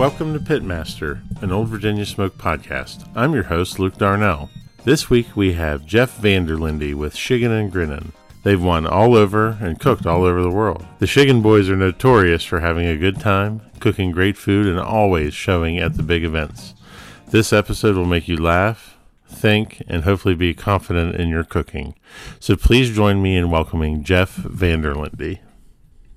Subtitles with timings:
[0.00, 3.06] Welcome to Pitmaster, an Old Virginia Smoke podcast.
[3.14, 4.48] I'm your host, Luke Darnell.
[4.84, 8.12] This week we have Jeff Vanderlinde with Shiggin and Grinnin'.
[8.42, 10.86] They've won all over and cooked all over the world.
[11.00, 15.34] The Shiggin boys are notorious for having a good time, cooking great food, and always
[15.34, 16.72] showing at the big events.
[17.28, 18.96] This episode will make you laugh,
[19.28, 21.94] think, and hopefully be confident in your cooking.
[22.38, 25.40] So please join me in welcoming Jeff Vanderlinde.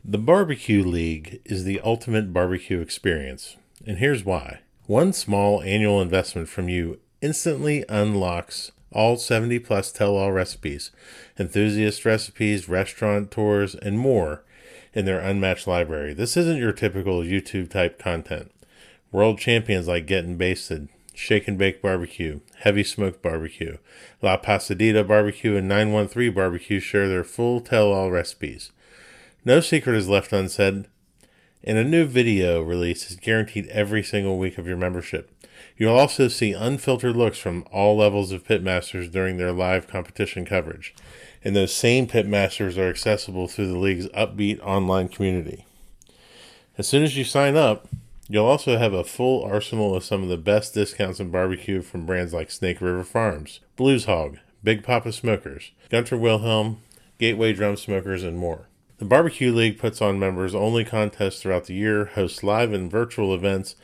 [0.05, 4.60] The Barbecue League is the ultimate barbecue experience, and here's why.
[4.86, 10.91] One small annual investment from you instantly unlocks all 70 plus tell all recipes,
[11.40, 14.44] enthusiast recipes, restaurant tours, and more
[14.94, 16.14] in their unmatched library.
[16.14, 18.52] This isn't your typical YouTube type content.
[19.12, 23.77] World champions like Getting Basted, Shake and Bake Barbecue, Heavy Smoke Barbecue,
[24.22, 28.72] La Pasadita Barbecue, and 913 Barbecue share their full tell all recipes.
[29.46, 30.88] No secret is left unsaid,
[31.64, 35.30] and a new video release is guaranteed every single week of your membership.
[35.78, 40.94] You'll also see unfiltered looks from all levels of pitmasters during their live competition coverage.
[41.44, 45.66] And those same pitmasters are accessible through the league's upbeat online community.
[46.78, 47.88] As soon as you sign up,
[48.28, 52.06] you'll also have a full arsenal of some of the best discounts in barbecue from
[52.06, 56.82] brands like Snake River Farms, Blues Hog, Big Papa Smokers, Gunter Wilhelm,
[57.20, 58.68] Gateway Drum Smokers, and more.
[59.04, 63.35] The Barbecue League puts on members only contests throughout the year, hosts live and virtual
[63.35, 63.76] events,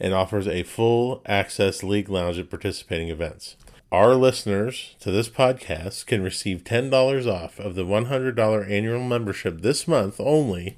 [0.00, 3.54] and offers a full access league lounge at participating events.
[3.92, 9.86] Our listeners to this podcast can receive $10 off of the $100 annual membership this
[9.86, 10.76] month only.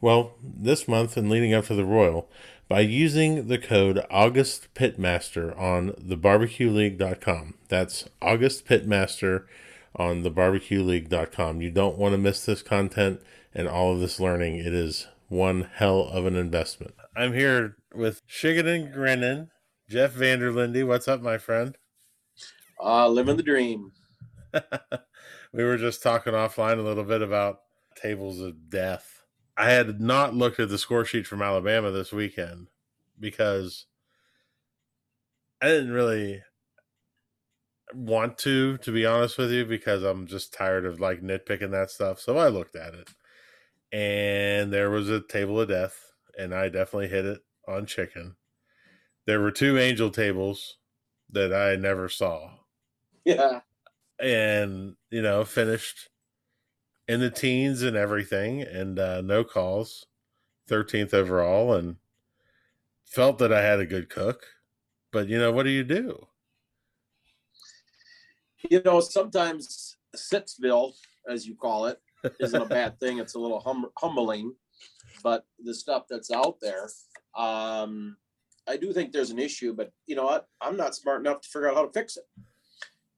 [0.00, 2.28] Well, this month and leading up to the Royal
[2.68, 7.54] by using the code August Pitmaster on thebarbecueleague.com.
[7.68, 9.44] That's August Pitmaster
[9.96, 11.60] on thebarbecueleague.com.
[11.60, 13.20] You don't want to miss this content
[13.54, 14.56] and all of this learning.
[14.56, 16.94] It is one hell of an investment.
[17.16, 19.48] I'm here with Shiggin and Grinnin,
[19.88, 20.86] Jeff Vanderlinde.
[20.86, 21.76] What's up, my friend?
[22.82, 23.92] Uh, living the dream.
[25.52, 27.60] we were just talking offline a little bit about
[27.96, 29.22] tables of death.
[29.56, 32.68] I had not looked at the score sheet from Alabama this weekend
[33.20, 33.86] because
[35.60, 36.42] I didn't really
[37.94, 41.90] want to, to be honest with you, because I'm just tired of like nitpicking that
[41.90, 42.20] stuff.
[42.20, 43.10] So I looked at it,
[43.92, 48.36] and there was a table of death, and I definitely hit it on chicken.
[49.26, 50.78] There were two angel tables
[51.30, 52.50] that I never saw.
[53.24, 53.60] Yeah.
[54.18, 56.08] And, you know, finished
[57.08, 60.06] in the teens and everything, and uh, no calls,
[60.68, 61.96] 13th overall, and
[63.04, 64.46] felt that I had a good cook.
[65.10, 66.26] But, you know, what do you do?
[68.70, 70.92] You know, sometimes Sitsville,
[71.28, 72.00] as you call it,
[72.40, 73.18] isn't a bad thing.
[73.18, 74.54] It's a little hum- humbling,
[75.22, 76.88] but the stuff that's out there,
[77.36, 78.16] um,
[78.68, 79.74] I do think there's an issue.
[79.74, 80.46] But you know what?
[80.60, 82.24] I'm not smart enough to figure out how to fix it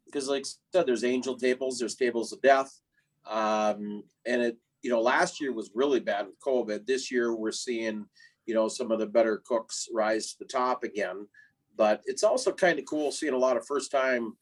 [0.07, 2.81] because, like I said, there's angel tables, there's tables of death,
[3.27, 4.57] um, and it.
[4.83, 6.87] You know, last year was really bad with COVID.
[6.87, 8.05] This year, we're seeing,
[8.45, 11.27] you know, some of the better cooks rise to the top again.
[11.75, 14.35] But it's also kind of cool seeing a lot of first time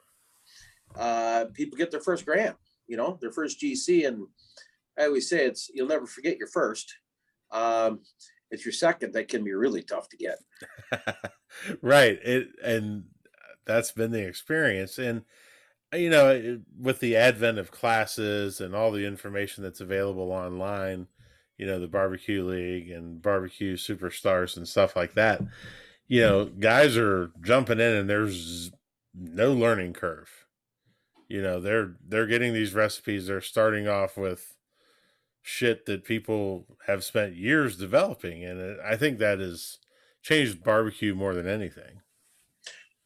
[0.96, 4.06] uh, people get their first grant, you know, their first GC.
[4.06, 4.26] And
[4.98, 6.94] I always say it's, you'll never forget your first.
[7.50, 8.00] Um,
[8.50, 10.38] it's your second that can be really tough to get.
[11.82, 12.18] right.
[12.22, 13.04] It, and
[13.64, 14.98] that's been the experience.
[14.98, 15.22] And,
[15.92, 21.06] you know, with the advent of classes and all the information that's available online,
[21.58, 25.42] you know, the barbecue league and barbecue superstars and stuff like that,
[26.08, 28.70] you know, guys are jumping in and there's
[29.14, 30.41] no learning curve
[31.28, 33.26] you know they're they're getting these recipes.
[33.26, 34.54] They're starting off with
[35.42, 39.78] shit that people have spent years developing and it, i think that has
[40.22, 42.00] changed barbecue more than anything.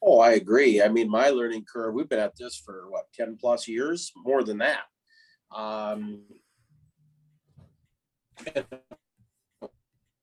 [0.03, 0.83] Oh i agree.
[0.83, 4.13] I mean my learning curve we've been at this for what 10 plus years?
[4.17, 4.83] More than that.
[5.55, 6.25] Um
[8.55, 8.67] it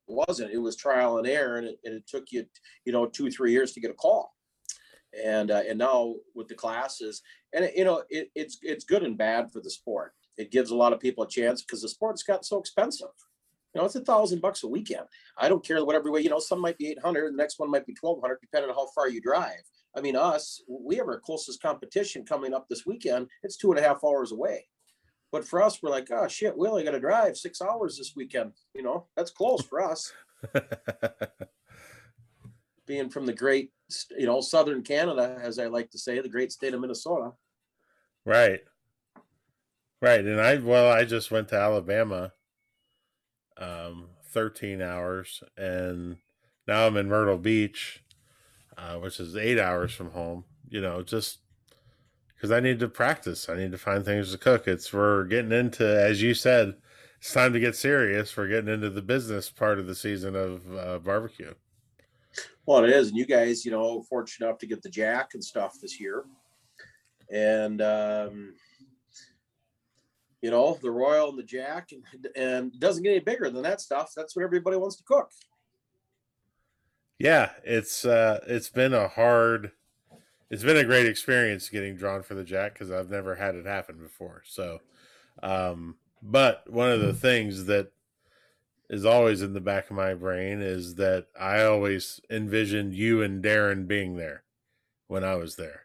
[0.05, 0.51] wasn't.
[0.51, 2.45] It was trial and error and it, and it took you
[2.85, 4.31] you know two three years to get a call.
[5.23, 7.21] And uh, and now with the classes
[7.53, 10.13] and you know it, it's it's good and bad for the sport.
[10.37, 13.07] It gives a lot of people a chance because the sport's got so expensive.
[13.73, 15.05] You know it's a thousand bucks a weekend.
[15.37, 17.85] I don't care whatever way you know some might be 800 the next one might
[17.85, 19.61] be 1200 depending on how far you drive.
[19.95, 23.27] I mean us we have our closest competition coming up this weekend.
[23.43, 24.67] It's two and a half hours away.
[25.31, 28.13] But for us we're like oh shit we only got to drive six hours this
[28.15, 28.53] weekend.
[28.73, 30.11] You know that's close for us.
[32.85, 33.71] Being from the great,
[34.17, 37.31] you know, southern Canada, as I like to say, the great state of Minnesota.
[38.25, 38.61] Right.
[40.01, 40.25] Right.
[40.25, 42.33] And I, well, I just went to Alabama
[43.57, 46.17] um, 13 hours and
[46.67, 48.03] now I'm in Myrtle Beach,
[48.77, 50.45] uh, which is eight hours from home.
[50.69, 51.39] You know, just
[52.35, 54.67] because I need to practice, I need to find things to cook.
[54.67, 56.75] It's we're getting into, as you said,
[57.19, 58.35] it's time to get serious.
[58.35, 61.53] We're getting into the business part of the season of uh, barbecue.
[62.65, 65.43] Well, it is, and you guys, you know, fortunate enough to get the jack and
[65.43, 66.23] stuff this year,
[67.33, 68.53] and um,
[70.41, 73.81] you know, the royal and the jack, and and doesn't get any bigger than that
[73.81, 74.11] stuff.
[74.15, 75.31] That's what everybody wants to cook.
[77.17, 79.71] Yeah, it's uh, it's been a hard,
[80.49, 83.65] it's been a great experience getting drawn for the jack because I've never had it
[83.65, 84.43] happen before.
[84.45, 84.79] So,
[85.41, 87.91] um, but one of the things that
[88.89, 93.43] is always in the back of my brain is that I always envisioned you and
[93.43, 94.43] Darren being there
[95.07, 95.82] when I was there.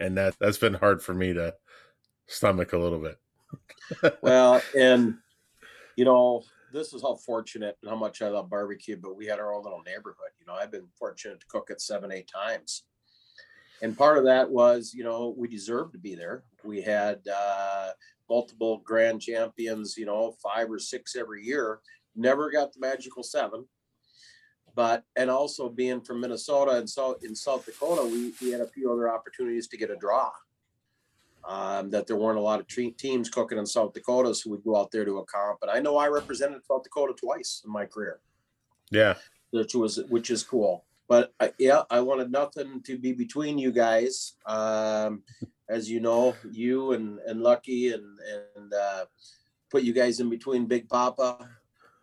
[0.00, 1.54] And that that's been hard for me to
[2.26, 3.18] stomach a little bit.
[4.22, 5.16] well, and
[5.96, 6.42] you know,
[6.72, 9.62] this is how fortunate and how much I love barbecue, but we had our own
[9.62, 10.30] little neighborhood.
[10.38, 12.84] You know, I've been fortunate to cook it seven, eight times.
[13.82, 16.44] And part of that was, you know, we deserved to be there.
[16.64, 17.90] We had uh,
[18.28, 21.80] multiple grand champions, you know, five or six every year
[22.16, 23.64] never got the magical seven.
[24.74, 28.66] But and also being from Minnesota and South in South Dakota, we, we had a
[28.66, 30.30] few other opportunities to get a draw.
[31.42, 34.62] Um, that there weren't a lot of tre- teams cooking in South Dakota, so we'd
[34.62, 35.60] go out there to a comp.
[35.62, 38.20] And I know I represented South Dakota twice in my career.
[38.90, 39.14] Yeah,
[39.50, 40.84] which was which is cool.
[41.08, 44.34] But I, yeah, I wanted nothing to be between you guys.
[44.44, 45.22] Um,
[45.68, 48.18] as you know, you and and Lucky and
[48.56, 49.06] and uh,
[49.70, 51.48] put you guys in between Big Papa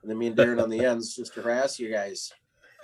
[0.02, 2.32] and then me and Darren on the ends just to harass you guys.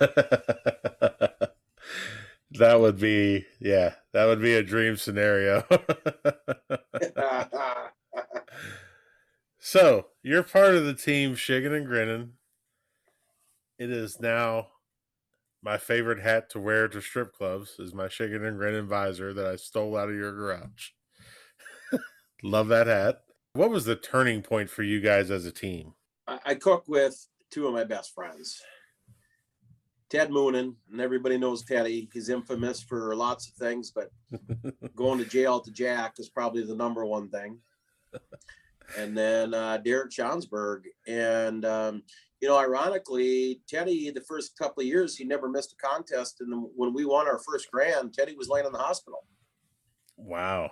[2.50, 5.64] that would be yeah, that would be a dream scenario.
[9.58, 12.32] so you're part of the team Shiggin and Grinning.
[13.78, 14.68] It is now
[15.64, 19.46] my favorite hat to wear to strip clubs is my Shiggin and Grinning visor that
[19.46, 20.90] I stole out of your garage.
[22.42, 23.22] Love that hat.
[23.54, 25.94] What was the turning point for you guys as a team?
[26.26, 28.60] I, cook with two of my best friends.
[30.10, 32.08] Ted Moonen, and everybody knows Teddy.
[32.12, 34.10] He's infamous for lots of things, but
[34.96, 37.58] going to jail to Jack is probably the number one thing.
[38.98, 40.82] And then uh, Derek Johnsberg.
[41.08, 42.02] And, um,
[42.40, 46.40] you know, ironically, Teddy, the first couple of years, he never missed a contest.
[46.40, 49.24] And when we won our first grand, Teddy was laying in the hospital.
[50.16, 50.70] Wow.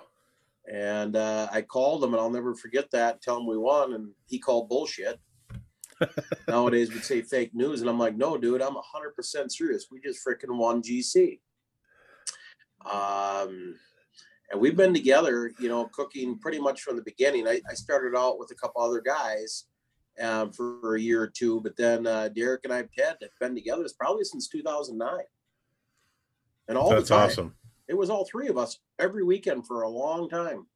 [0.71, 3.23] And uh, I called him, and I'll never forget that.
[3.23, 5.19] Tell him we won, and he called bullshit
[6.49, 7.81] nowadays would say fake news.
[7.81, 9.87] And I'm like, no, dude, I'm 100% serious.
[9.91, 11.41] We just freaking won GC.
[12.85, 13.77] Um,
[14.51, 17.49] and we've been together, you know, cooking pretty much from the beginning.
[17.49, 19.65] I, I started out with a couple other guys
[20.21, 23.31] um, for a year or two, but then uh, Derek and I, have Ted, have
[23.41, 25.25] been together it's probably since 2009.
[26.69, 27.55] And all That's the time, awesome.
[27.89, 30.67] It was all three of us every weekend for a long time.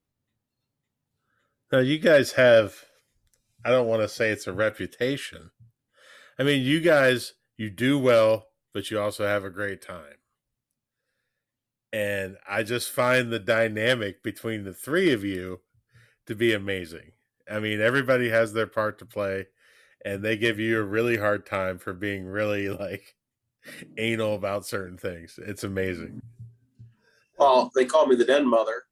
[1.73, 2.77] Now you guys have
[3.67, 5.51] I don't want to say it's a reputation.
[6.39, 10.21] I mean, you guys, you do well, but you also have a great time.
[11.93, 15.63] And I just find the dynamic between the three of you
[16.27, 17.11] to be amazing.
[17.51, 19.49] I mean, everybody has their part to play,
[20.05, 23.17] and they give you a really hard time for being really like
[23.99, 25.41] anal about certain things.
[25.45, 26.23] It's amazing.
[27.37, 28.85] Well, they call me the den mother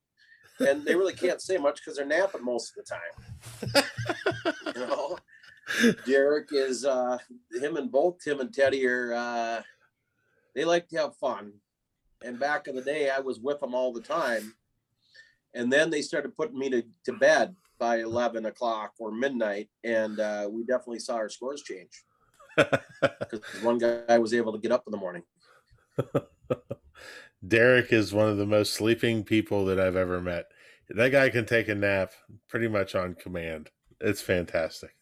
[0.60, 3.84] and they really can't say much because they're napping most of the time.
[4.74, 5.18] you know,
[6.06, 7.18] Derek is uh,
[7.52, 9.62] him and both Tim and Teddy are uh,
[10.54, 11.54] they like to have fun.
[12.24, 14.54] And back in the day, I was with them all the time.
[15.52, 19.68] And then they started putting me to, to bed by 11 o'clock or midnight.
[19.82, 22.04] And uh, we definitely saw our scores change
[22.56, 25.22] because one guy was able to get up in the morning.
[27.46, 30.46] Derek is one of the most sleeping people that I've ever met.
[30.88, 32.12] That guy can take a nap
[32.48, 33.70] pretty much on command.
[34.00, 34.94] It's fantastic.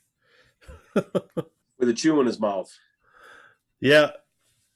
[0.95, 2.73] With a chew in his mouth.
[3.81, 4.13] Yeah.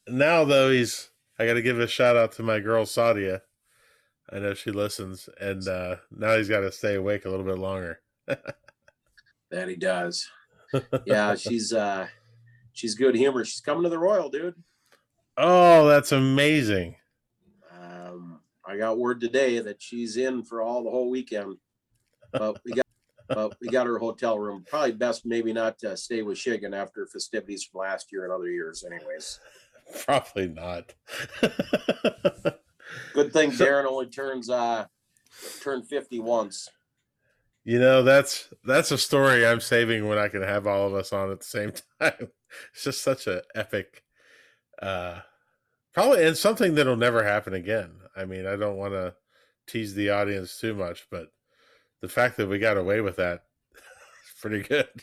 [0.08, 3.42] Now though he's I gotta give a shout out to my girl Sadia.
[4.32, 8.00] I know she listens, and uh now he's gotta stay awake a little bit longer.
[8.26, 10.28] that he does.
[11.06, 12.08] Yeah, she's uh
[12.72, 13.44] she's good humor.
[13.44, 14.56] She's coming to the Royal, dude.
[15.36, 16.96] Oh, that's amazing.
[18.66, 21.56] I got word today that she's in for all the whole weekend.
[22.32, 22.86] But we got
[23.28, 24.64] but we got her hotel room.
[24.68, 28.48] Probably best maybe not to stay with Shiggin after festivities from last year and other
[28.50, 29.40] years, anyways.
[30.04, 30.94] Probably not.
[33.14, 34.86] Good thing Darren only turns uh
[35.60, 36.68] turned 50 once.
[37.64, 41.12] You know, that's that's a story I'm saving when I can have all of us
[41.12, 42.30] on at the same time.
[42.72, 44.02] It's just such an epic
[44.80, 45.20] Uh,
[45.94, 47.92] probably, and something that'll never happen again.
[48.16, 49.16] I mean, I don't want to
[49.66, 51.32] tease the audience too much, but
[52.00, 55.02] the fact that we got away with that is pretty good.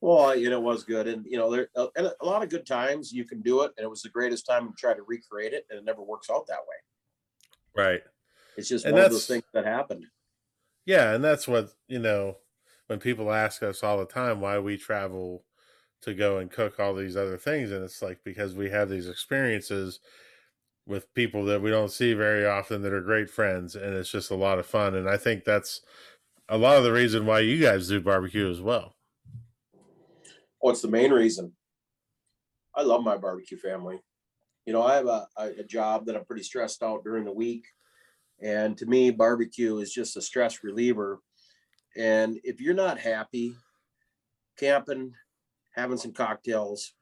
[0.00, 2.66] Well, you know, it was good, and you know, there and a lot of good
[2.66, 5.52] times you can do it, and it was the greatest time to try to recreate
[5.52, 6.76] it, and it never works out that way.
[7.74, 8.02] Right.
[8.56, 10.06] It's just And one of those things that happened.
[10.86, 12.38] Yeah, and that's what you know
[12.86, 15.44] when people ask us all the time why we travel
[16.02, 19.08] to go and cook all these other things, and it's like because we have these
[19.08, 20.00] experiences
[20.88, 24.30] with people that we don't see very often that are great friends, and it's just
[24.30, 24.94] a lot of fun.
[24.94, 25.82] And I think that's
[26.48, 28.96] a lot of the reason why you guys do barbecue as well.
[30.60, 31.52] What's the main reason?
[32.74, 34.00] I love my barbecue family.
[34.64, 37.66] You know, I have a, a job that I'm pretty stressed out during the week.
[38.40, 41.20] And to me, barbecue is just a stress reliever.
[41.96, 43.54] And if you're not happy
[44.58, 45.12] camping,
[45.74, 46.92] having some cocktails,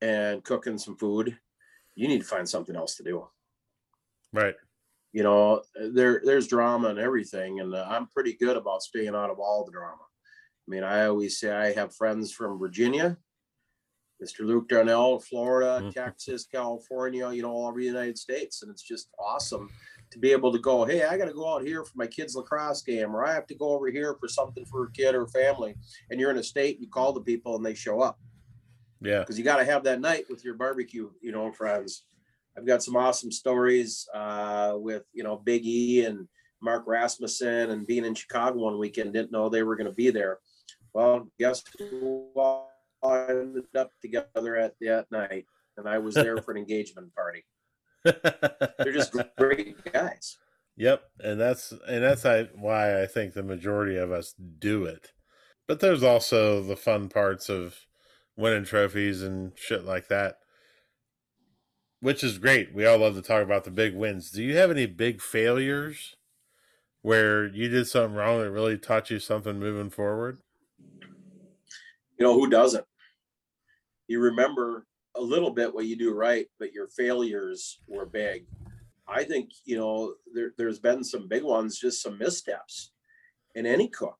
[0.00, 1.38] and cooking some food,
[1.94, 3.26] you need to find something else to do.
[4.32, 4.54] Right.
[5.12, 9.30] You know, there there's drama and everything, and uh, I'm pretty good about staying out
[9.30, 10.00] of all the drama.
[10.66, 13.18] I mean, I always say I have friends from Virginia,
[14.22, 14.40] Mr.
[14.40, 15.92] Luke Darnell, Florida, Mhm.
[15.92, 18.62] Texas, California, you know, all over the United States.
[18.62, 19.68] And it's just awesome
[20.12, 22.36] to be able to go, hey, I got to go out here for my kid's
[22.36, 25.26] lacrosse game, or I have to go over here for something for a kid or
[25.26, 25.74] family.
[26.10, 28.18] And you're in a state, you call the people and they show up
[29.02, 29.20] Yeah.
[29.20, 32.04] because you got to have that night with your barbecue, you know, friends.
[32.56, 36.28] I've got some awesome stories uh, with, you know, Big E and
[36.60, 40.10] Mark Rasmussen and being in Chicago one weekend, didn't know they were going to be
[40.10, 40.38] there.
[40.92, 42.70] Well, guess who all
[43.04, 45.46] ended up together at that night?
[45.76, 47.44] And I was there for an engagement party.
[48.04, 50.36] They're just great guys.
[50.76, 55.12] Yep, and that's and that's I, why I think the majority of us do it.
[55.68, 57.78] But there's also the fun parts of
[58.36, 60.38] winning trophies and shit like that,
[62.00, 62.74] which is great.
[62.74, 64.30] We all love to talk about the big wins.
[64.30, 66.16] Do you have any big failures
[67.02, 70.38] where you did something wrong that really taught you something moving forward?
[72.18, 72.86] You know, who doesn't?
[74.06, 78.46] You remember a little bit what you do right, but your failures were big.
[79.08, 82.92] I think, you know, there, there's been some big ones, just some missteps
[83.54, 84.18] in any cook.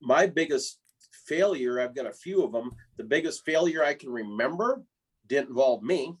[0.00, 0.80] My biggest
[1.28, 2.72] failure, I've got a few of them.
[2.96, 4.82] The biggest failure I can remember
[5.28, 6.14] didn't involve me.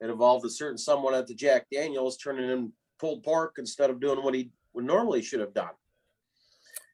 [0.00, 4.00] It involved a certain someone at the Jack Daniels turning in pulled pork instead of
[4.00, 5.74] doing what he would normally should have done.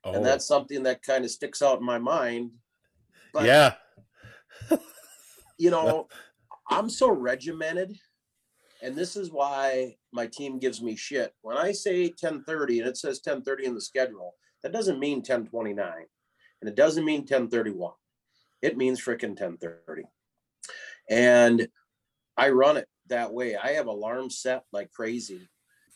[0.04, 2.50] Oh, And that's something that kind of sticks out in my mind.
[3.32, 3.74] but- yeah,
[5.58, 6.08] you know,
[6.70, 7.96] I'm so regimented,
[8.82, 11.32] and this is why my team gives me shit.
[11.42, 16.06] When I say 10:30 and it says 10:30 in the schedule, that doesn't mean 10:29,
[16.60, 17.92] and it doesn't mean 10:31.
[18.62, 20.02] It means freaking 10:30,
[21.08, 21.68] and
[22.36, 23.56] I run it that way.
[23.56, 25.48] I have alarms set like crazy,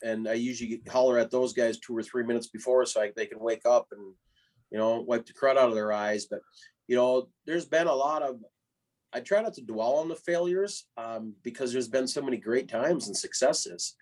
[0.02, 3.26] and I usually holler at those guys two or three minutes before so I, they
[3.26, 4.14] can wake up and
[4.70, 6.26] you know wipe the crud out of their eyes.
[6.26, 6.40] But
[6.88, 8.40] you know, there's been a lot of
[9.12, 12.68] I try not to dwell on the failures um, because there's been so many great
[12.68, 13.94] times and successes.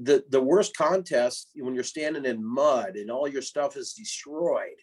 [0.00, 4.80] The the worst contest when you're standing in mud and all your stuff is destroyed,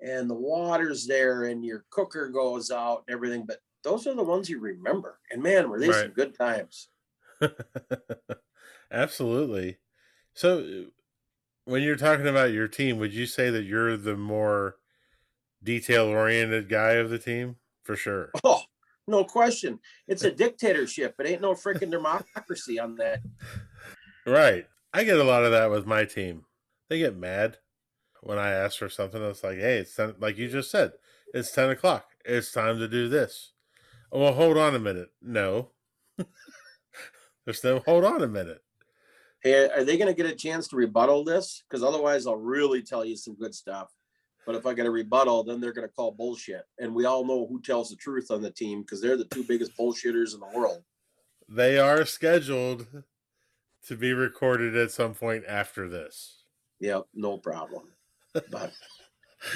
[0.00, 3.44] and the water's there and your cooker goes out and everything.
[3.46, 5.18] But those are the ones you remember.
[5.30, 6.88] And man, were they some good times.
[8.90, 9.78] Absolutely.
[10.34, 10.90] So, uh,
[11.64, 14.76] when you're talking about your team, would you say that you're the more
[15.62, 17.56] detail oriented guy of the team?
[17.82, 18.30] For sure.
[18.44, 18.62] Oh,
[19.06, 19.80] no question.
[20.06, 21.14] It's a dictatorship.
[21.18, 23.20] It ain't no freaking democracy on that.
[24.26, 24.66] Right.
[24.92, 26.44] I get a lot of that with my team.
[26.88, 27.58] They get mad
[28.22, 29.22] when I ask for something.
[29.22, 30.92] It's like, hey, it's 10, like you just said,
[31.34, 32.06] it's 10 o'clock.
[32.24, 33.52] It's time to do this.
[34.10, 35.08] Oh, well, hold on a minute.
[35.22, 35.70] No.
[37.44, 38.62] There's no, hold on a minute.
[39.42, 41.62] Hey, are they going to get a chance to rebuttal this?
[41.68, 43.88] Because otherwise, I'll really tell you some good stuff.
[44.44, 46.62] But if I get a rebuttal, then they're going to call bullshit.
[46.78, 49.44] And we all know who tells the truth on the team because they're the two
[49.44, 50.82] biggest bullshitters in the world.
[51.48, 52.86] They are scheduled
[53.86, 56.44] to be recorded at some point after this.
[56.80, 57.84] Yep, no problem.
[58.34, 58.72] But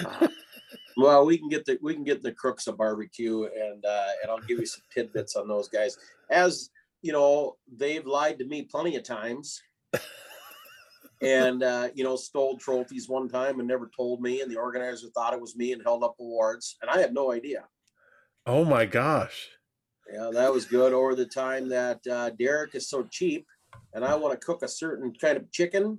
[0.05, 0.29] uh,
[0.97, 4.31] well, we can get the we can get the crooks a barbecue, and uh, and
[4.31, 5.97] I'll give you some tidbits on those guys.
[6.31, 6.71] As
[7.03, 9.61] you know, they've lied to me plenty of times,
[11.23, 15.09] and uh, you know, stole trophies one time and never told me, and the organizer
[15.15, 17.65] thought it was me and held up awards, and I had no idea.
[18.47, 19.49] Oh my gosh.
[20.13, 20.93] Yeah, that was good.
[20.93, 23.47] Or the time that uh, Derek is so cheap,
[23.95, 25.99] and I want to cook a certain kind of chicken,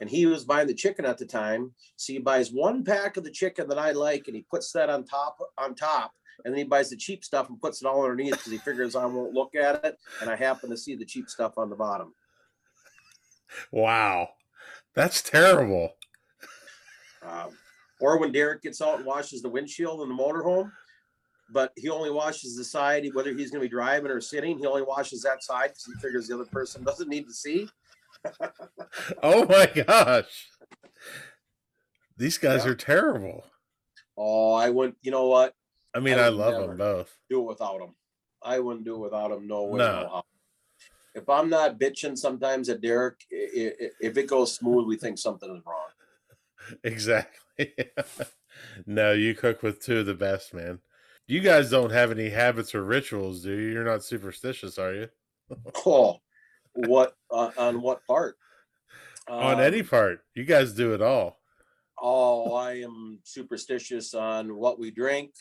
[0.00, 1.72] and he was buying the chicken at the time.
[1.96, 4.90] So he buys one pack of the chicken that I like, and he puts that
[4.90, 6.12] on top on top,
[6.44, 8.96] and then he buys the cheap stuff and puts it all underneath because he figures
[8.96, 11.76] I won't look at it, and I happen to see the cheap stuff on the
[11.76, 12.14] bottom.
[13.72, 14.30] Wow,
[14.94, 15.94] that's terrible.
[17.22, 17.50] Um,
[18.00, 20.70] or when Derek gets out and washes the windshield in the motorhome,
[21.50, 24.66] but he only washes the side, whether he's going to be driving or sitting, he
[24.66, 27.68] only washes that side because he figures the other person doesn't need to see.
[29.22, 30.48] Oh my gosh.
[32.16, 32.70] These guys yeah.
[32.70, 33.44] are terrible.
[34.16, 35.54] Oh, I wouldn't, you know what?
[35.94, 37.14] I mean, I, I love them both.
[37.28, 37.94] Do it without them.
[38.42, 39.46] I wouldn't do it without them.
[39.46, 39.78] No way.
[39.78, 40.02] No.
[40.02, 40.22] no
[41.16, 45.62] if I'm not bitching sometimes at Derek, if it goes smooth, we think something is
[45.66, 45.88] wrong.
[46.82, 47.74] Exactly.
[48.86, 50.80] no, you cook with two of the best, man.
[51.28, 53.68] You guys don't have any habits or rituals, do you?
[53.68, 55.08] You're not superstitious, are you?
[55.86, 56.16] oh,
[56.76, 58.36] what uh, on what part?
[59.28, 60.20] on um, any part.
[60.34, 61.40] You guys do it all.
[62.00, 65.32] Oh, I am superstitious on what we drink.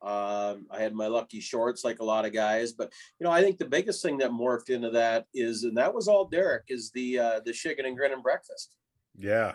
[0.00, 3.42] Um, I had my lucky shorts, like a lot of guys, but you know, I
[3.42, 6.92] think the biggest thing that morphed into that is, and that was all Derek, is
[6.92, 8.76] the uh, the Shiggin and Grinning breakfast.
[9.16, 9.54] Yeah,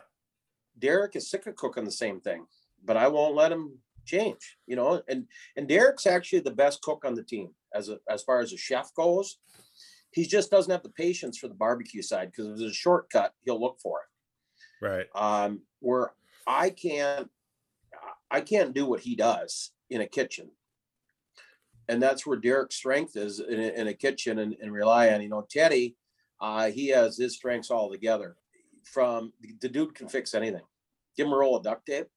[0.77, 2.45] Derek is sick of cooking the same thing,
[2.83, 4.57] but I won't let him change.
[4.67, 8.21] You know, and and Derek's actually the best cook on the team as a, as
[8.21, 9.37] far as a chef goes.
[10.13, 13.33] He just doesn't have the patience for the barbecue side because if there's a shortcut,
[13.43, 14.85] he'll look for it.
[14.85, 15.07] Right.
[15.15, 16.13] Um, where
[16.45, 17.29] I can't,
[18.29, 20.51] I can't do what he does in a kitchen.
[21.89, 25.21] And that's where Derek's strength is in a, in a kitchen and, and, rely on,
[25.21, 25.95] you know, Teddy,
[26.39, 28.35] uh, he has his strengths all together
[28.83, 30.61] from the dude can fix anything.
[31.15, 32.07] Give him a roll of duct tape.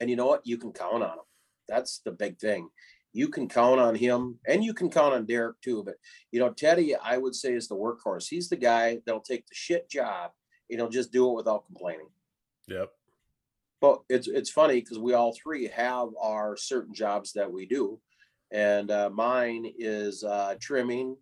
[0.00, 0.46] And you know what?
[0.46, 1.24] You can count on him.
[1.68, 2.68] That's the big thing.
[3.14, 5.82] You can count on him and you can count on Derek too.
[5.84, 5.94] But
[6.32, 8.28] you know, Teddy, I would say is the workhorse.
[8.28, 10.32] He's the guy that'll take the shit job
[10.68, 12.08] and he'll just do it without complaining.
[12.68, 12.90] Yep.
[13.80, 18.00] But it's it's funny because we all three have our certain jobs that we do.
[18.50, 21.16] And uh, mine is uh, trimming,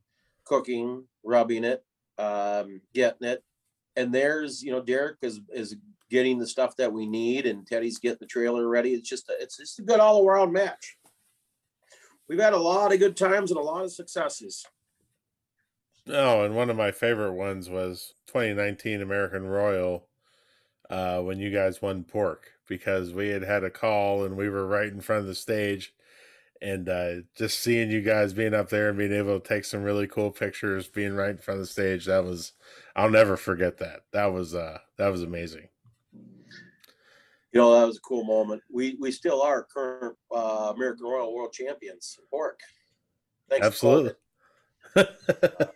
[0.44, 1.84] cooking, rubbing it,
[2.18, 3.42] um, getting it,
[3.96, 5.76] and there's you know Derek is is
[6.10, 8.92] getting the stuff that we need, and Teddy's getting the trailer ready.
[8.92, 10.96] It's just a, it's just a good all around match.
[12.28, 14.64] We've had a lot of good times and a lot of successes.
[16.08, 20.08] Oh, and one of my favorite ones was 2019 American Royal
[20.90, 24.66] uh, when you guys won pork because we had had a call and we were
[24.66, 25.94] right in front of the stage
[26.62, 29.82] and uh, just seeing you guys being up there and being able to take some
[29.82, 32.52] really cool pictures, being right in front of the stage, that was
[32.94, 34.02] I'll never forget that.
[34.12, 35.68] That was uh, that was amazing.
[37.52, 38.62] You know, that was a cool moment.
[38.70, 42.58] We we still are current uh, American Royal World Champions pork.
[43.50, 44.12] Thanks Absolutely.
[44.96, 45.04] uh,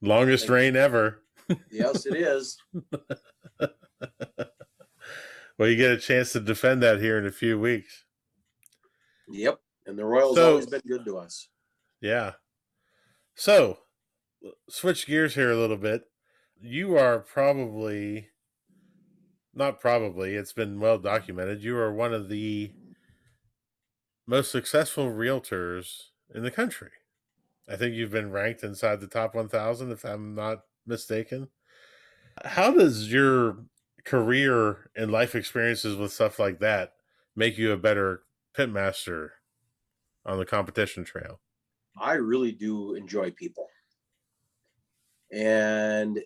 [0.00, 1.22] Longest reign ever.
[1.72, 2.56] yes, it is.
[5.58, 8.04] well, you get a chance to defend that here in a few weeks.
[9.28, 9.58] Yep.
[9.86, 11.48] And the Royals so, always been good to us.
[12.00, 12.32] Yeah.
[13.34, 13.78] So,
[14.68, 16.04] switch gears here a little bit.
[16.60, 18.28] You are probably
[19.56, 21.62] not probably, it's been well documented.
[21.62, 22.72] You are one of the
[24.26, 26.90] most successful realtors in the country.
[27.68, 31.48] I think you've been ranked inside the top 1000 if I'm not mistaken.
[32.44, 33.64] How does your
[34.04, 36.92] career and life experiences with stuff like that
[37.34, 38.22] make you a better
[38.56, 39.30] pitmaster
[40.24, 41.40] on the competition trail?
[41.98, 43.68] I really do enjoy people.
[45.32, 46.20] And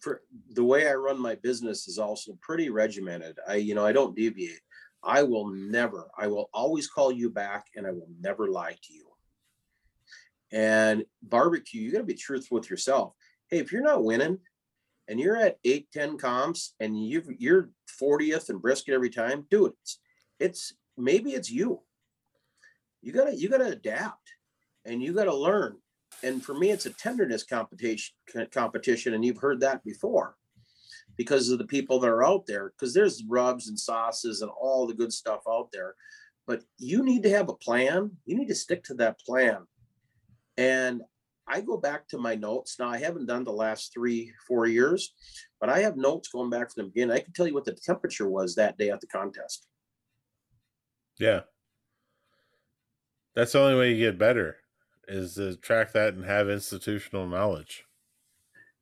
[0.00, 3.38] for the way I run my business is also pretty regimented.
[3.46, 4.60] I, you know, I don't deviate.
[5.02, 8.92] I will never, I will always call you back and I will never lie to
[8.92, 9.06] you.
[10.52, 13.14] And barbecue, you got to be truthful with yourself.
[13.48, 14.38] Hey, if you're not winning
[15.08, 19.72] and you're at eight, 10 comps and you you're 40th and brisket every time, dude,
[19.80, 19.98] it's,
[20.38, 21.80] it's maybe it's you
[23.02, 24.32] you gotta you gotta adapt
[24.84, 25.76] and you gotta learn
[26.22, 28.14] and for me it's a tenderness competition
[28.52, 30.36] competition and you've heard that before
[31.16, 34.86] because of the people that are out there because there's rubs and sauces and all
[34.86, 35.94] the good stuff out there
[36.46, 38.10] but you need to have a plan.
[38.26, 39.58] You need to stick to that plan.
[40.56, 41.02] And
[41.46, 42.76] i go back to my notes.
[42.78, 45.14] Now i haven't done the last three four years
[45.60, 47.16] but i have notes going back from the beginning.
[47.16, 49.66] I can tell you what the temperature was that day at the contest.
[51.18, 51.40] Yeah.
[53.34, 54.56] That's the only way you get better
[55.10, 57.84] is to track that and have institutional knowledge.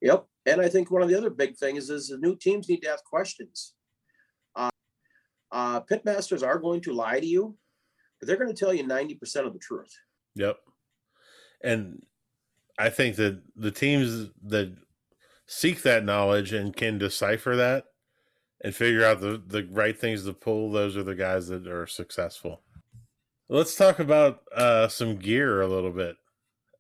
[0.01, 0.27] Yep.
[0.47, 2.91] And I think one of the other big things is the new teams need to
[2.91, 3.75] ask questions.
[4.55, 4.71] Uh,
[5.51, 7.57] uh, pitmasters are going to lie to you,
[8.19, 9.93] but they're going to tell you 90% of the truth.
[10.37, 10.57] Yep.
[11.63, 12.03] And
[12.79, 14.75] I think that the teams that
[15.47, 17.87] seek that knowledge and can decipher that
[18.63, 21.87] and figure out the, the right things to pull, those are the guys that are
[21.87, 22.63] successful.
[23.51, 26.17] Let's talk about uh, some gear a little bit.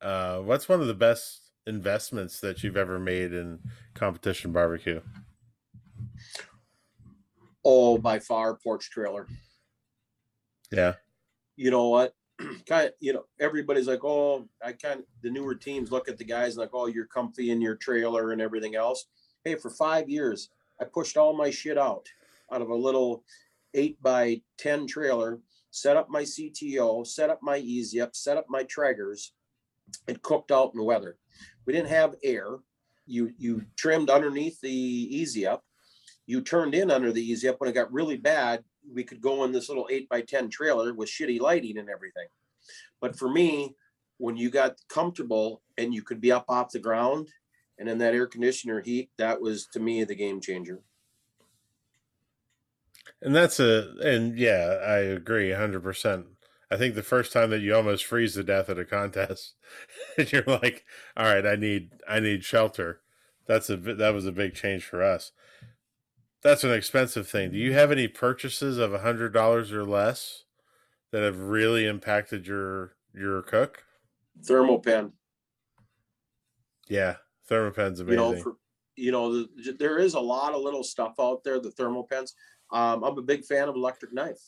[0.02, 3.58] Uh, what's one of the best investments that you've ever made in
[3.94, 5.00] competition barbecue?
[7.64, 9.26] Oh, by far, porch trailer.
[10.70, 10.94] Yeah.
[11.56, 12.14] You know what?
[12.66, 16.18] kind of, you know, everybody's like, oh, I kind of, the newer teams look at
[16.18, 19.06] the guys and like, oh, you're comfy in your trailer and everything else.
[19.42, 22.06] Hey, for five years, I pushed all my shit out
[22.52, 23.24] out of a little
[23.74, 28.46] eight by 10 trailer, set up my CTO, set up my easy up, set up
[28.48, 29.30] my Traegers,
[30.06, 31.16] and cooked out in the weather.
[31.66, 32.58] We didn't have air.
[33.06, 35.64] You you trimmed underneath the easy up.
[36.26, 38.62] You turned in under the easy up when it got really bad.
[38.90, 42.26] We could go in this little eight by 10 trailer with shitty lighting and everything.
[43.00, 43.74] But for me,
[44.18, 47.28] when you got comfortable and you could be up off the ground
[47.78, 50.80] and in that air conditioner heat, that was to me the game changer.
[53.20, 56.26] And that's a and yeah, I agree hundred percent.
[56.70, 59.54] I think the first time that you almost freeze to death at a contest,
[60.18, 60.84] and you're like,
[61.16, 63.00] "All right, I need I need shelter."
[63.46, 65.32] That's a that was a big change for us.
[66.42, 67.50] That's an expensive thing.
[67.50, 70.44] Do you have any purchases of a hundred dollars or less
[71.10, 73.84] that have really impacted your your cook?
[74.42, 75.12] Thermopen.
[76.88, 77.16] Yeah,
[77.50, 78.22] Thermopen's amazing.
[78.22, 78.56] You know, for,
[78.96, 81.58] you know, the, there is a lot of little stuff out there.
[81.58, 82.34] The Thermopens.
[82.70, 84.40] Um, I'm a big fan of electric knife.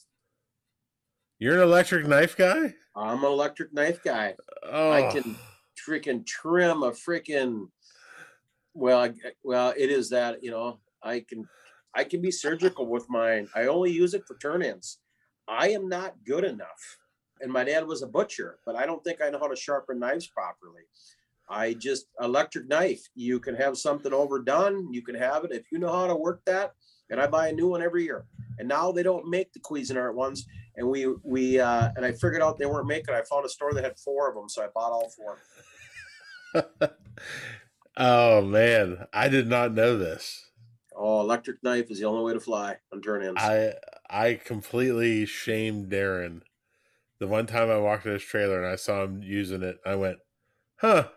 [1.39, 2.75] You're an electric knife guy.
[2.95, 4.35] I'm an electric knife guy.
[4.63, 4.93] Oh.
[4.93, 5.37] I can
[5.89, 7.69] freaking trim a freaking.
[8.75, 11.49] Well, I, well, it is that you know I can
[11.95, 13.49] I can be surgical with mine.
[13.55, 14.99] I only use it for turn-ins.
[15.49, 16.99] I am not good enough.
[17.41, 19.99] And my dad was a butcher, but I don't think I know how to sharpen
[19.99, 20.83] knives properly.
[21.49, 23.09] I just electric knife.
[23.15, 24.93] You can have something overdone.
[24.93, 26.75] You can have it if you know how to work that
[27.11, 28.25] and I buy a new one every year.
[28.59, 30.47] And now they don't make the Cuisinart ones,
[30.77, 33.15] and we we uh, and I figured out they weren't making.
[33.15, 35.39] I found a store that had four of them, so I bought all four.
[37.97, 40.51] oh man, I did not know this.
[40.95, 43.39] Oh, electric knife is the only way to fly on turn ins.
[43.39, 43.75] I
[44.11, 46.43] I completely shamed Darren.
[47.19, 49.95] The one time I walked in his trailer and I saw him using it, I
[49.95, 50.19] went,
[50.77, 51.09] "Huh."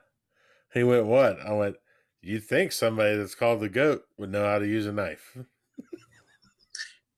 [0.73, 1.75] He went, "What?" I went,
[2.21, 5.37] "You think somebody that's called the goat would know how to use a knife?"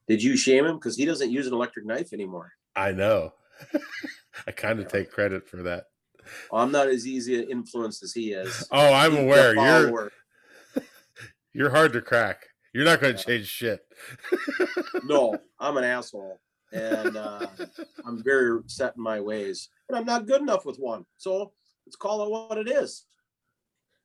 [0.08, 2.54] Did you shame him because he doesn't use an electric knife anymore?
[2.76, 3.34] I know.
[4.48, 5.86] I kind of take credit for that.
[6.52, 8.68] Well, I'm not as easy an influence as he is.
[8.72, 9.56] Oh, I'm He's aware.
[9.56, 10.12] You're
[11.54, 12.44] you're hard to crack.
[12.74, 13.38] You're not going to yeah.
[13.38, 13.80] change shit.
[15.06, 16.40] no, I'm an asshole,
[16.74, 17.48] and uh,
[18.06, 21.06] I'm very set in my ways, and I'm not good enough with one.
[21.18, 21.54] So
[21.86, 23.06] let's call it what it is.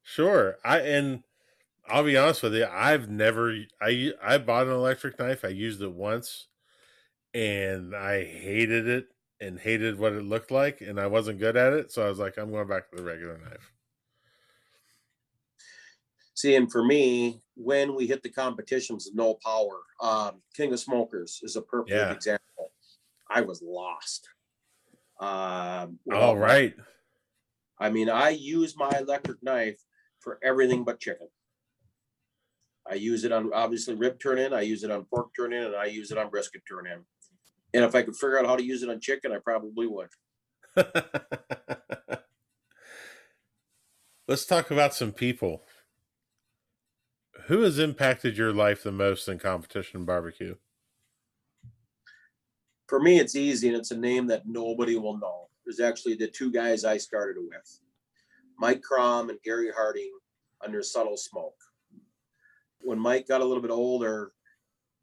[0.03, 1.25] Sure, I and
[1.88, 2.66] I'll be honest with you.
[2.71, 3.57] I've never.
[3.81, 5.45] I I bought an electric knife.
[5.45, 6.47] I used it once,
[7.35, 9.09] and I hated it
[9.40, 11.90] and hated what it looked like, and I wasn't good at it.
[11.90, 13.73] So I was like, I'm going back to the regular knife.
[16.35, 20.81] See, and for me, when we hit the competitions of no power, um, King of
[20.81, 22.12] Smokers is a perfect yeah.
[22.12, 22.73] example.
[23.31, 24.29] I was lost.
[25.21, 26.75] Um, All right.
[27.79, 29.79] I mean, I use my electric knife
[30.19, 31.29] for everything but chicken.
[32.90, 35.62] I use it on obviously rib turn in, I use it on pork turn in,
[35.64, 36.98] and I use it on brisket turn in.
[37.72, 40.09] And if I could figure out how to use it on chicken, I probably would.
[44.26, 45.62] Let's talk about some people.
[47.46, 50.57] Who has impacted your life the most in competition barbecue?
[52.88, 55.48] For me, it's easy, and it's a name that nobody will know.
[55.64, 57.81] There's actually the two guys I started with
[58.59, 60.11] Mike Crom and Gary Harding
[60.64, 61.55] under Subtle Smoke
[62.83, 64.33] when Mike got a little bit older,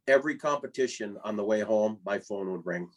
[0.08, 2.90] every competition on the way home, my phone would ring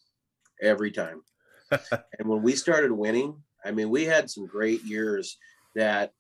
[0.63, 1.23] every time.
[1.71, 5.39] and when we started winning, I mean, we had some great years
[5.75, 6.13] that,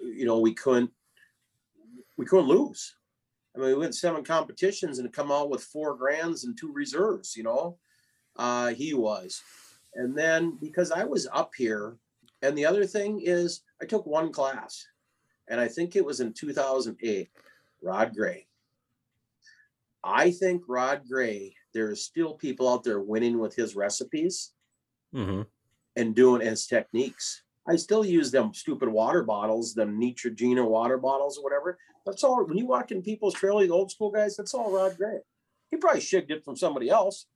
[0.00, 0.90] you know, we couldn't,
[2.16, 2.94] we couldn't lose.
[3.54, 7.36] I mean, we went seven competitions and come out with four grands and two reserves,
[7.36, 7.78] you know,
[8.36, 9.42] uh, he was.
[9.94, 11.96] And then because I was up here,
[12.42, 14.86] and the other thing is I took one class
[15.48, 17.30] and I think it was in 2008
[17.86, 18.48] Rod Gray.
[20.02, 24.52] I think Rod Gray, there are still people out there winning with his recipes
[25.14, 25.42] mm-hmm.
[25.94, 27.42] and doing his techniques.
[27.68, 31.78] I still use them stupid water bottles, them Neutrogena water bottles or whatever.
[32.04, 32.44] That's all.
[32.44, 35.18] When you walk in people's trailer, the old school guys, that's all Rod Gray.
[35.70, 37.26] He probably shigged it from somebody else.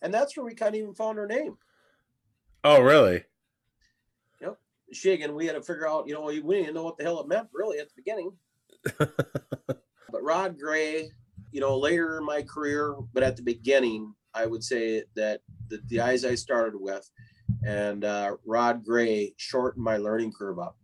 [0.00, 1.58] And that's where we kind of even found our name.
[2.64, 3.24] Oh, really?
[4.40, 4.58] Yep.
[4.94, 7.28] Shigging, we had to figure out, you know, we didn't know what the hell it
[7.28, 8.32] meant really at the beginning.
[10.12, 11.10] but Rod Gray,
[11.50, 15.80] you know, later in my career, but at the beginning, I would say that the,
[15.88, 17.10] the guys I started with
[17.64, 20.76] and uh, Rod Gray shortened my learning curve up.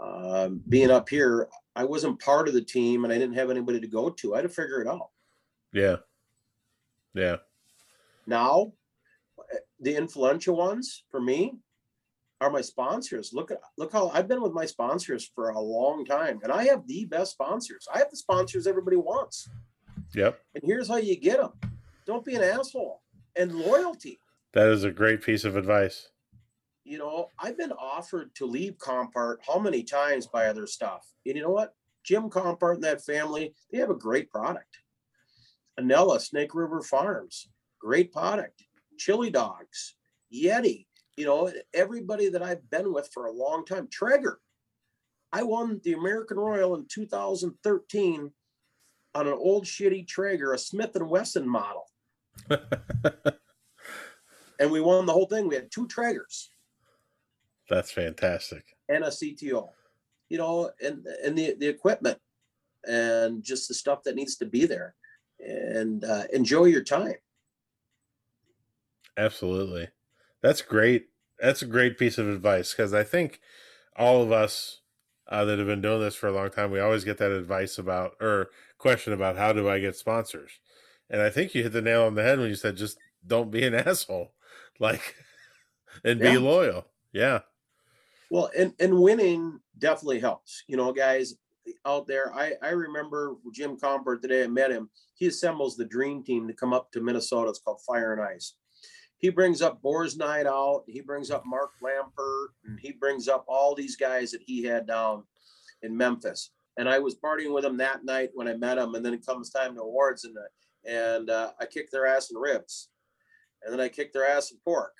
[0.00, 3.80] Um, being up here, I wasn't part of the team and I didn't have anybody
[3.80, 4.34] to go to.
[4.34, 5.08] I had to figure it out.
[5.72, 5.96] Yeah.
[7.14, 7.36] Yeah.
[8.26, 8.72] Now,
[9.80, 11.54] the influential ones for me
[12.40, 13.32] are my sponsors.
[13.32, 16.64] Look at look how I've been with my sponsors for a long time, and I
[16.64, 17.86] have the best sponsors.
[17.92, 19.48] I have the sponsors everybody wants.
[20.14, 20.40] Yep.
[20.54, 21.52] And here's how you get them:
[22.06, 23.02] don't be an asshole
[23.36, 24.20] and loyalty.
[24.54, 26.08] That is a great piece of advice.
[26.84, 31.06] You know, I've been offered to leave Compart how many times by other stuff.
[31.26, 31.74] And you know what?
[32.02, 34.78] Jim Compart and that family, they have a great product.
[35.78, 38.64] Anella, Snake River Farms, great product.
[38.98, 39.94] Chili Dogs,
[40.34, 40.86] Yeti,
[41.18, 43.88] you know, everybody that I've been with for a long time.
[43.90, 44.38] Traeger.
[45.32, 48.30] I won the American Royal in 2013
[49.14, 51.90] on an old shitty Traeger, a Smith and Wesson model.
[54.60, 55.48] and we won the whole thing.
[55.48, 56.50] We had two Traegers.
[57.68, 58.64] That's fantastic.
[58.88, 59.70] And a CTO.
[60.30, 62.18] You know, and and the the equipment
[62.86, 64.94] and just the stuff that needs to be there.
[65.40, 67.14] And uh, enjoy your time.
[69.16, 69.88] Absolutely.
[70.42, 71.08] That's great.
[71.38, 73.40] That's a great piece of advice because I think
[73.96, 74.80] all of us
[75.28, 77.78] uh, that have been doing this for a long time, we always get that advice
[77.78, 78.48] about or
[78.78, 80.52] question about how do I get sponsors?
[81.10, 83.50] And I think you hit the nail on the head when you said just don't
[83.50, 84.32] be an asshole,
[84.78, 85.16] like,
[86.04, 86.86] and be loyal.
[87.12, 87.40] Yeah.
[88.30, 90.64] Well, and and winning definitely helps.
[90.66, 91.34] You know, guys
[91.86, 92.32] out there.
[92.34, 94.90] I I remember Jim Compart the day I met him.
[95.14, 97.50] He assembles the dream team to come up to Minnesota.
[97.50, 98.54] It's called Fire and Ice
[99.18, 100.84] he brings up Boar's Night Out.
[100.86, 104.86] He brings up Mark Lambert, and he brings up all these guys that he had
[104.86, 105.24] down
[105.82, 106.50] in Memphis.
[106.76, 108.94] And I was partying with him that night when I met him.
[108.94, 110.36] And then it comes time to awards, and
[110.84, 112.90] and uh, I kicked their ass in ribs,
[113.64, 114.94] and then I kicked their ass in pork.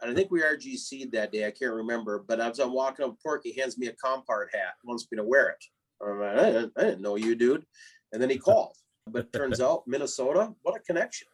[0.00, 1.46] And I think we RGC'd that day.
[1.46, 2.24] I can't remember.
[2.26, 5.24] But as I'm walking up pork, he hands me a Compart hat, wants me to
[5.24, 5.64] wear it.
[6.04, 7.64] Like, I, didn't, I didn't know you, dude.
[8.12, 8.76] And then he called.
[9.06, 11.28] But it turns out Minnesota, what a connection.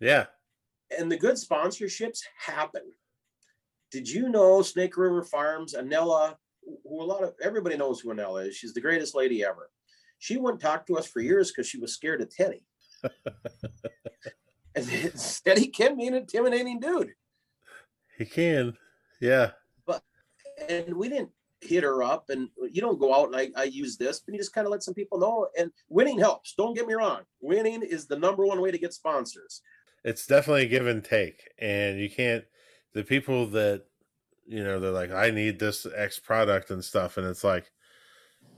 [0.00, 0.26] Yeah,
[0.98, 2.82] and the good sponsorships happen.
[3.90, 8.48] Did you know Snake River Farms, Anella, who a lot of everybody knows who Anella
[8.48, 8.56] is?
[8.56, 9.70] She's the greatest lady ever.
[10.18, 12.64] She wouldn't talk to us for years because she was scared of Teddy.
[14.74, 15.12] and
[15.44, 17.12] Teddy can be an intimidating dude.
[18.16, 18.76] He can,
[19.20, 19.50] yeah.
[19.86, 20.02] But
[20.68, 23.96] and we didn't hit her up, and you don't go out and I, I use
[23.96, 25.48] this, but you just kind of let some people know.
[25.58, 26.54] And winning helps.
[26.54, 27.22] Don't get me wrong.
[27.40, 29.60] Winning is the number one way to get sponsors
[30.04, 32.44] it's definitely a give and take, and you can't.
[32.94, 33.84] The people that
[34.46, 37.70] you know, they're like, I need this X product and stuff, and it's like,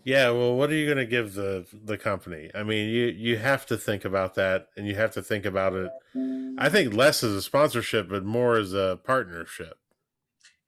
[0.03, 2.51] yeah, well, what are you going to give the the company?
[2.55, 5.75] I mean, you you have to think about that, and you have to think about
[5.75, 5.91] it.
[6.59, 9.79] I think less as a sponsorship, but more as a partnership.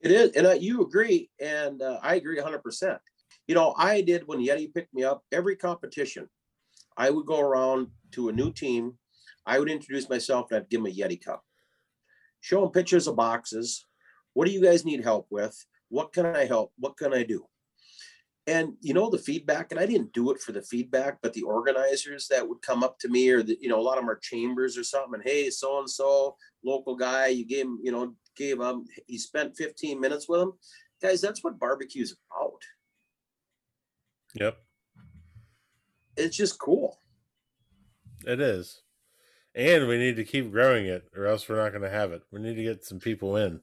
[0.01, 2.62] It is, and uh, you agree, and uh, I agree 100.
[2.62, 2.99] percent
[3.47, 5.23] You know, I did when Yeti picked me up.
[5.33, 6.29] Every competition,
[6.97, 8.97] I would go around to a new team
[9.46, 11.44] I would introduce myself and I'd give them a Yeti cup.
[12.40, 13.85] Show them pictures of boxes.
[14.35, 15.56] What do you guys need help with?
[15.88, 16.72] What can I help?
[16.78, 17.46] What can I do?
[18.48, 21.42] And you know the feedback, and I didn't do it for the feedback, but the
[21.42, 24.11] organizers that would come up to me, or the, you know, a lot of them
[24.11, 27.90] are chambers or something, and hey, so and so, local guy, you gave him, you
[27.90, 30.52] know, gave him, he spent 15 minutes with him.
[31.02, 32.61] Guys, that's what barbecue is about.
[34.35, 34.59] Yep.
[36.16, 37.00] It's just cool.
[38.24, 38.82] It is
[39.57, 42.23] and we need to keep growing it or else we're not going to have it.
[42.31, 43.61] We need to get some people in.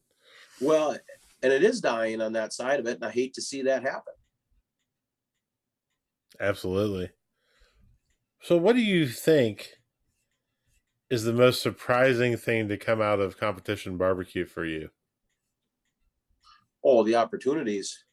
[0.59, 0.97] Well
[1.43, 3.83] and it is dying on that side of it and i hate to see that
[3.83, 4.13] happen.
[6.39, 7.11] Absolutely.
[8.41, 9.73] So what do you think
[11.09, 14.89] is the most surprising thing to come out of competition barbecue for you?
[16.83, 18.03] Oh the opportunities.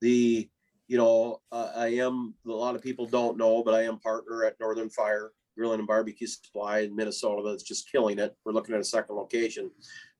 [0.00, 0.48] The
[0.88, 4.44] you know uh, i am a lot of people don't know but i am partner
[4.44, 8.36] at northern fire grilling and barbecue supply in Minnesota that's just killing it.
[8.44, 9.72] We're looking at a second location.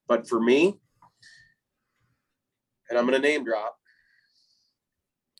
[0.09, 0.75] But for me,
[2.91, 3.79] and I'm going to name drop,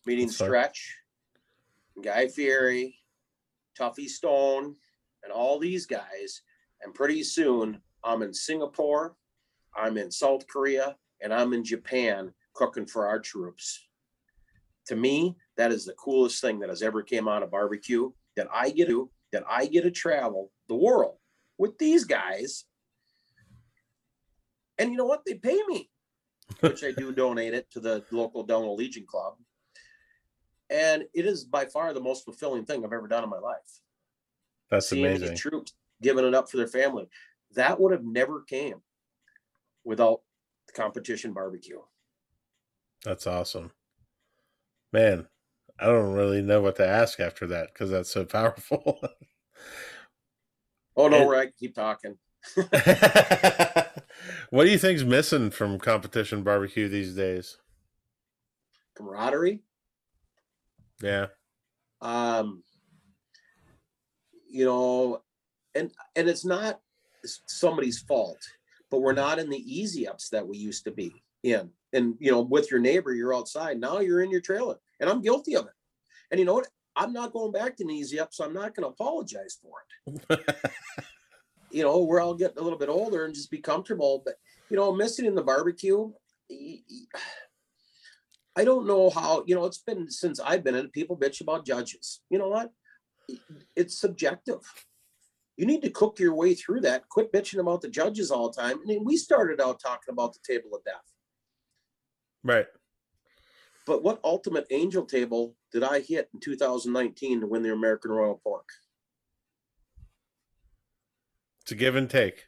[0.07, 0.95] meeting Stretch,
[2.01, 2.95] Guy Fieri,
[3.79, 4.77] Tuffy Stone,
[5.25, 6.43] and all these guys.
[6.83, 9.17] And pretty soon I'm in Singapore,
[9.77, 13.85] I'm in South Korea, and I'm in Japan cooking for our troops.
[14.87, 18.47] To me, that is the coolest thing that has ever came out of barbecue that
[18.55, 21.17] I get to that I get to travel the world
[21.59, 22.65] with these guys.
[24.79, 25.25] And you know what?
[25.27, 25.91] They pay me,
[26.61, 29.35] which I do donate it to the local Delano Legion Club.
[30.71, 33.81] and it is by far the most fulfilling thing I've ever done in my life.
[34.71, 35.31] That's Seeing amazing.
[35.31, 37.09] these troops giving it up for their family.
[37.55, 38.83] That would have never came
[39.85, 40.21] without
[40.67, 41.81] the competition barbecue.
[43.05, 43.73] That's awesome.
[44.93, 45.27] Man,
[45.81, 49.01] I don't really know what to ask after that because that's so powerful.
[50.97, 51.53] Oh no, And- right?
[51.59, 52.17] Keep talking.
[54.51, 57.59] what do you think's missing from competition barbecue these days?
[58.97, 59.61] Camaraderie.
[61.03, 61.27] Yeah.
[62.01, 62.63] um
[64.51, 65.23] you know
[65.75, 66.81] and and it's not
[67.25, 68.39] somebody's fault
[68.91, 71.13] but we're not in the easy ups that we used to be
[71.45, 75.09] in and you know with your neighbor you're outside now you're in your trailer and
[75.11, 75.73] i'm guilty of it
[76.31, 78.75] and you know what i'm not going back to an easy up so i'm not
[78.75, 80.41] going to apologize for it
[81.71, 84.35] you know we're all getting a little bit older and just be comfortable but
[84.71, 86.11] you know missing in the barbecue
[88.59, 91.65] I don't know how, you know, it's been since I've been in people bitch about
[91.65, 92.23] judges.
[92.29, 92.73] You know what?
[93.77, 94.59] It's subjective.
[95.57, 97.09] You need to cook your way through that.
[97.09, 98.79] Quit bitching about the judges all the time.
[98.83, 100.95] I mean, we started out talking about the table of death,
[102.43, 102.67] right.
[103.89, 108.39] But what ultimate angel table did I hit in 2019 to win the American Royal
[108.45, 108.69] Pork?
[111.63, 112.45] It's a give and take.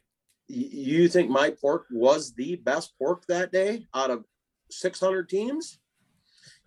[0.47, 4.25] You think my pork was the best pork that day out of
[4.69, 5.79] 600 teams?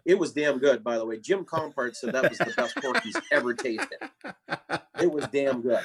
[0.04, 1.18] It was damn good, by the way.
[1.18, 3.98] Jim Compart said that was the best pork he's ever tasted.
[5.00, 5.80] It was damn good.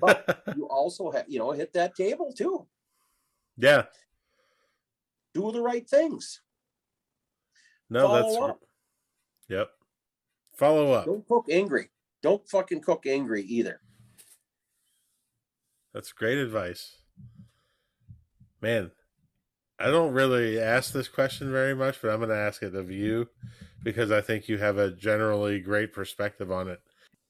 [0.00, 2.66] But you also have, you know, hit that table too.
[3.56, 3.84] yeah.
[5.34, 6.40] Do the right things.
[7.90, 8.60] No, Follow that's up.
[9.48, 9.68] yep.
[10.56, 11.06] Follow up.
[11.06, 11.90] Don't cook angry.
[12.22, 13.80] Don't fucking cook angry either.
[15.92, 16.96] That's great advice.
[18.62, 18.92] Man,
[19.78, 22.90] I don't really ask this question very much, but I'm going to ask it of
[22.90, 23.28] you
[23.82, 26.80] because I think you have a generally great perspective on it.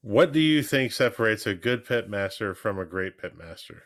[0.03, 3.85] What do you think separates a good pit master from a great pit master?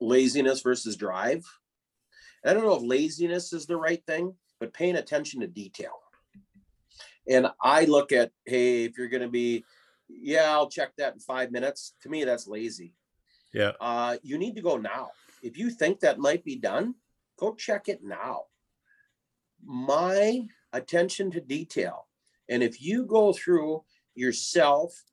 [0.00, 1.44] Laziness versus drive.
[2.44, 4.34] I don't know if laziness is the right thing,
[4.64, 5.92] but paying attention to detail.
[7.28, 9.62] And I look at, hey, if you're going to be,
[10.08, 11.94] yeah, I'll check that in five minutes.
[12.02, 12.94] To me, that's lazy.
[13.52, 13.72] Yeah.
[13.78, 15.10] uh, you need to go now.
[15.42, 16.94] If you think that might be done,
[17.38, 18.44] go check it now.
[19.62, 22.06] My attention to detail.
[22.48, 25.04] And if you go through yourself,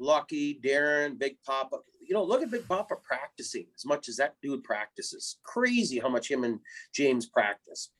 [0.00, 4.34] Lucky, Darren, Big Papa, you know, look at Big Papa practicing as much as that
[4.42, 5.38] dude practices.
[5.42, 6.60] Crazy how much him and
[6.94, 7.90] James practice.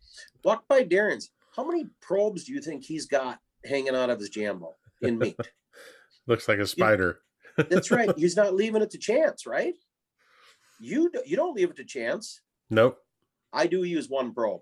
[0.44, 1.30] Walk by Darren's.
[1.54, 5.36] How many probes do you think he's got hanging out of his jambo in meat?
[6.26, 7.20] Looks like a spider.
[7.56, 8.10] That's right.
[8.16, 9.74] He's not leaving it to chance, right?
[10.78, 12.42] You you don't leave it to chance.
[12.68, 12.98] Nope.
[13.52, 14.60] I do use one probe,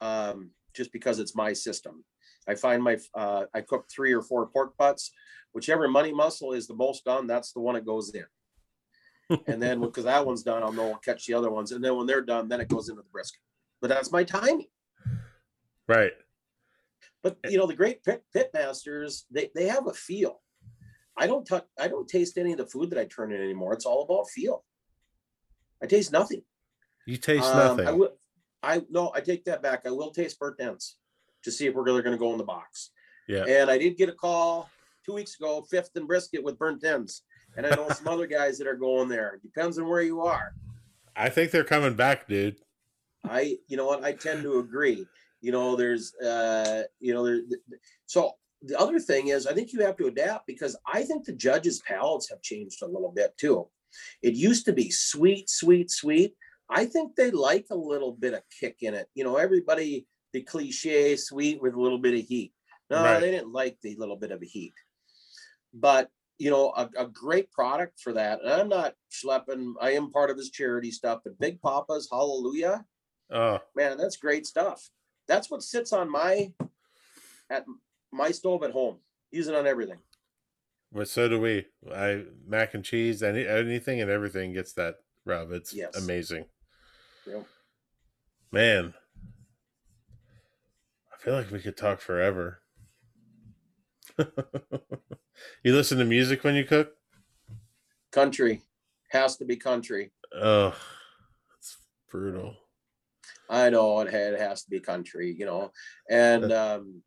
[0.00, 2.04] um, just because it's my system.
[2.48, 5.12] I find my uh, I cook three or four pork butts,
[5.52, 8.24] whichever money muscle is the most done, that's the one that goes in.
[9.46, 11.72] And then because that one's done, I'll know I'll catch the other ones.
[11.72, 13.40] And then when they're done, then it goes into the brisket.
[13.80, 14.66] But that's my timing.
[15.88, 16.12] Right.
[17.22, 20.40] But you know, the great pit, pit masters, they, they have a feel.
[21.16, 23.72] I don't touch I don't taste any of the food that I turn in anymore.
[23.74, 24.64] It's all about feel.
[25.82, 26.42] I taste nothing.
[27.06, 27.86] You taste Um, nothing.
[27.86, 28.16] I will
[28.62, 29.82] I no, I take that back.
[29.86, 30.96] I will taste burnt ends
[31.44, 32.90] to see if we're really gonna go in the box.
[33.28, 33.44] yeah.
[33.44, 34.68] And I did get a call
[35.04, 37.22] two weeks ago, fifth and brisket with burnt ends.
[37.56, 39.38] And I know some other guys that are going there.
[39.42, 40.54] Depends on where you are.
[41.14, 42.56] I think they're coming back, dude.
[43.24, 45.06] I, you know what, I tend to agree.
[45.40, 47.40] You know, there's, uh, you know, there.
[48.06, 51.32] So the other thing is, I think you have to adapt because I think the
[51.32, 53.68] judges' palates have changed a little bit too.
[54.22, 56.34] It used to be sweet, sweet, sweet.
[56.70, 59.08] I think they like a little bit of kick in it.
[59.14, 62.52] You know, everybody the cliche sweet with a little bit of heat.
[62.90, 63.20] No, Right.
[63.20, 64.74] they didn't like the little bit of a heat.
[65.74, 66.08] But
[66.42, 68.40] you know, a, a great product for that.
[68.42, 69.74] And I'm not schlepping.
[69.80, 72.84] I am part of his charity stuff, but Big Papa's Hallelujah
[73.30, 74.90] Oh, man, that's great stuff.
[75.28, 76.52] That's what sits on my
[77.48, 77.64] at
[78.12, 78.96] my stove at home.
[79.30, 80.00] Use it on everything.
[80.92, 81.66] but so do we.
[81.94, 85.52] I mac and cheese, any anything and everything gets that rub.
[85.52, 85.96] It's Yes.
[85.96, 86.46] amazing.
[87.24, 87.46] Yep.
[88.50, 88.94] Man,
[91.12, 92.60] I feel like we could talk forever.
[95.62, 96.92] you listen to music when you cook?
[98.10, 98.62] Country
[99.10, 100.12] has to be country.
[100.34, 100.74] Oh,
[101.58, 101.76] it's
[102.10, 102.56] brutal.
[103.48, 105.72] I know it, it has to be country, you know,
[106.08, 107.02] and um,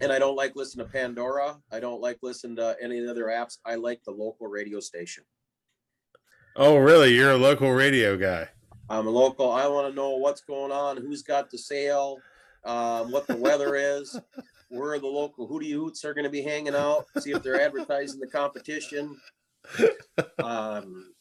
[0.00, 1.56] and I don't like listening to Pandora.
[1.72, 3.58] I don't like listening to any other apps.
[3.64, 5.24] I like the local radio station.
[6.56, 7.14] Oh, really?
[7.14, 8.48] You're a local radio guy.
[8.90, 9.52] I'm a local.
[9.52, 12.18] I want to know what's going on, who's got the sale,
[12.64, 14.18] um, what the weather is.
[14.68, 17.06] where the local hootie hoots are going to be hanging out.
[17.20, 19.16] See if they're advertising the competition.
[20.38, 21.12] Um,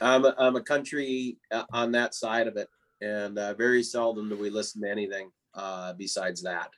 [0.00, 2.68] I'm a, I'm a country uh, on that side of it,
[3.00, 6.70] and uh, very seldom do we listen to anything uh, besides that.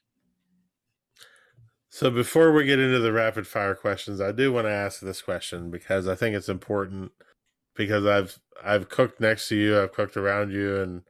[1.89, 5.21] So before we get into the rapid fire questions, I do want to ask this
[5.21, 7.11] question because I think it's important
[7.75, 11.03] because I've I've cooked next to you, I've cooked around you and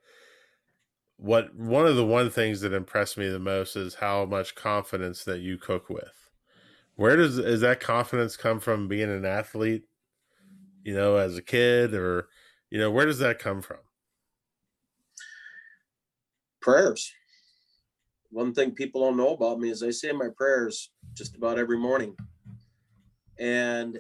[1.21, 5.25] what one of the one things that impressed me the most is how much confidence
[5.25, 6.31] that you cook with.
[6.97, 9.85] Where does is that confidence come from being an athlete,
[10.83, 12.29] you know, as a kid or
[12.71, 13.79] you know, where does that come from?
[16.63, 17.13] Prayers
[18.31, 21.79] one thing people don't know about me is I say my prayers just about every
[21.79, 22.17] morning.
[23.39, 23.99] And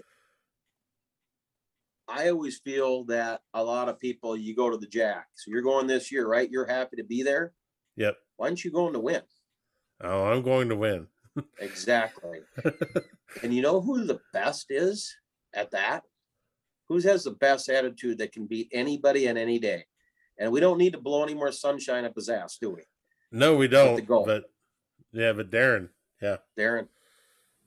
[2.11, 5.29] I always feel that a lot of people, you go to the Jack.
[5.35, 6.51] So you're going this year, right?
[6.51, 7.53] You're happy to be there.
[7.97, 8.17] Yep.
[8.37, 9.23] Why aren't you going to win?
[10.03, 11.07] Oh, I'm going to win.
[11.61, 12.41] exactly.
[13.43, 15.15] and you know who the best is
[15.55, 16.03] at that?
[16.89, 19.85] Who has the best attitude that can beat anybody on any day?
[20.39, 22.83] And we don't need to blow any more sunshine up his ass, do we?
[23.31, 24.05] No, we don't.
[24.09, 24.45] But
[25.13, 25.91] yeah, but Darren,
[26.21, 26.89] yeah, Darren,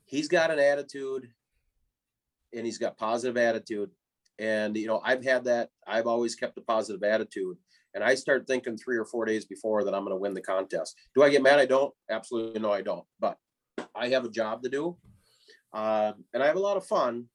[0.04, 1.30] he's got an attitude,
[2.52, 3.90] and he's got positive attitude.
[4.38, 5.70] And you know, I've had that.
[5.86, 7.56] I've always kept a positive attitude,
[7.94, 10.40] and I start thinking three or four days before that I'm going to win the
[10.40, 10.96] contest.
[11.14, 11.58] Do I get mad?
[11.58, 11.94] I don't.
[12.10, 13.04] Absolutely no, I don't.
[13.20, 13.36] But
[13.94, 14.96] I have a job to do,
[15.72, 17.26] um, and I have a lot of fun.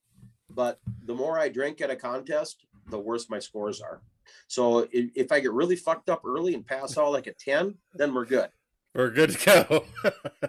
[0.50, 4.02] But the more I drink at a contest, the worse my scores are.
[4.48, 7.74] So if, if I get really fucked up early and pass all like a 10,
[7.94, 8.50] then we're good.
[8.94, 9.84] We're good to go.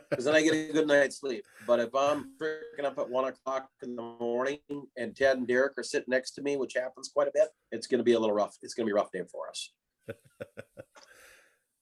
[0.09, 1.43] Because then I get a good night's sleep.
[1.67, 4.59] But if I'm freaking up at one o'clock in the morning
[4.97, 7.87] and Ted and Derek are sitting next to me, which happens quite a bit, it's
[7.87, 8.57] going to be a little rough.
[8.61, 9.71] It's going to be a rough day for us.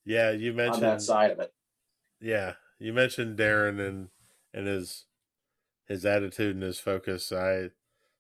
[0.06, 1.52] yeah, you mentioned on that side of it.
[2.20, 4.10] Yeah, you mentioned Darren and
[4.54, 5.06] and his
[5.88, 7.32] his attitude and his focus.
[7.32, 7.70] I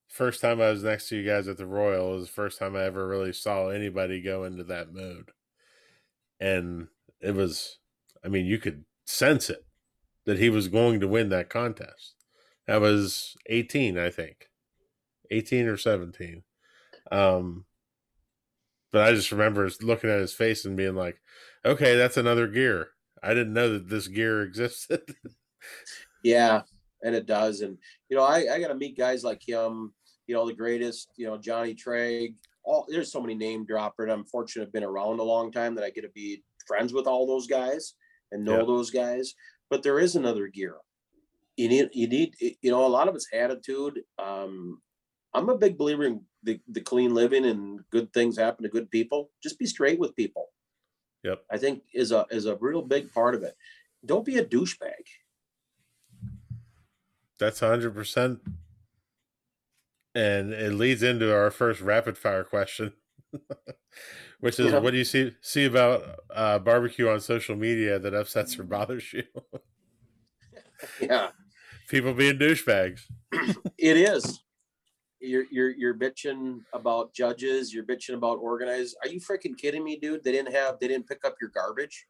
[0.09, 2.75] first time I was next to you guys at the Royal was the first time
[2.75, 5.31] I ever really saw anybody go into that mode.
[6.39, 6.87] And
[7.21, 7.78] it was,
[8.23, 9.65] I mean, you could sense it
[10.25, 12.15] that he was going to win that contest.
[12.67, 14.49] That was 18, I think.
[15.31, 16.43] 18 or 17.
[17.11, 17.65] Um,
[18.91, 21.19] but I just remember looking at his face and being like,
[21.65, 22.89] okay, that's another gear.
[23.23, 25.01] I didn't know that this gear existed.
[26.23, 26.61] yeah,
[27.03, 27.61] and it does.
[27.61, 27.77] And,
[28.09, 29.93] you know, I, I got to meet guys like him
[30.29, 34.11] you know, the greatest, you know, Johnny Trigg, all there's so many name droppers.
[34.11, 37.07] I'm fortunate I've been around a long time that I get to be friends with
[37.07, 37.95] all those guys
[38.31, 38.65] and know yeah.
[38.65, 39.33] those guys.
[39.69, 40.75] But there is another gear.
[41.57, 43.99] You need you need you know, a lot of it's attitude.
[44.17, 44.81] Um,
[45.33, 48.89] I'm a big believer in the, the clean living and good things happen to good
[48.89, 49.29] people.
[49.43, 50.47] Just be straight with people.
[51.23, 51.43] Yep.
[51.51, 53.55] I think is a is a real big part of it.
[54.05, 55.03] Don't be a douchebag.
[57.37, 58.39] That's hundred percent
[60.15, 62.93] and it leads into our first rapid fire question,
[64.39, 64.79] which is yeah.
[64.79, 69.11] what do you see see about uh, barbecue on social media that upsets or bothers
[69.13, 69.23] you?
[71.01, 71.29] yeah,
[71.89, 73.01] people being douchebags.
[73.31, 74.41] it is.
[75.21, 77.73] You're you're you're bitching about judges.
[77.73, 78.95] You're bitching about organized.
[79.03, 80.23] Are you freaking kidding me, dude?
[80.23, 80.79] They didn't have.
[80.79, 82.07] They didn't pick up your garbage.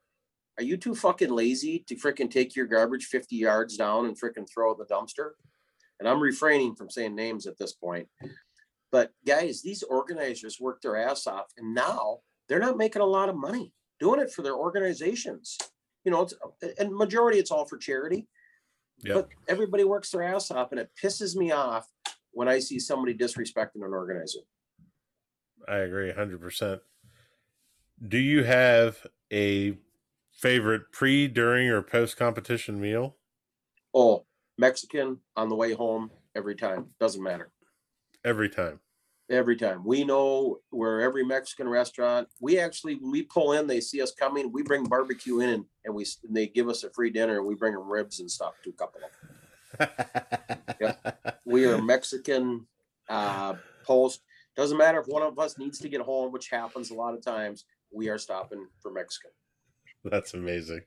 [0.57, 4.45] Are you too fucking lazy to freaking take your garbage 50 yards down and freaking
[4.53, 5.31] throw it in the dumpster?
[5.99, 8.07] and I'm refraining from saying names at this point.
[8.91, 13.29] But guys, these organizers work their ass off, and now they're not making a lot
[13.29, 15.57] of money doing it for their organizations.
[16.03, 16.33] You know, it's,
[16.79, 18.27] and majority it's all for charity.
[19.03, 19.15] Yep.
[19.15, 21.87] But everybody works their ass off, and it pisses me off
[22.31, 24.39] when I see somebody disrespecting an organizer.
[25.67, 26.81] I agree, hundred percent.
[28.05, 29.77] Do you have a
[30.31, 33.17] favorite pre, during, or post competition meal?
[33.93, 34.25] Oh,
[34.57, 36.87] Mexican on the way home every time.
[36.99, 37.51] Doesn't matter.
[38.29, 38.79] Every time.
[39.31, 39.83] Every time.
[39.83, 44.51] We know where every Mexican restaurant, we actually we pull in, they see us coming,
[44.51, 47.47] we bring barbecue in and, and we and they give us a free dinner and
[47.47, 49.89] we bring them ribs and stuff to a couple of them.
[50.79, 51.39] yep.
[51.45, 52.67] We are Mexican
[53.09, 54.21] uh post.
[54.55, 57.23] Doesn't matter if one of us needs to get home, which happens a lot of
[57.23, 59.31] times, we are stopping for Mexican.
[60.03, 60.81] That's amazing.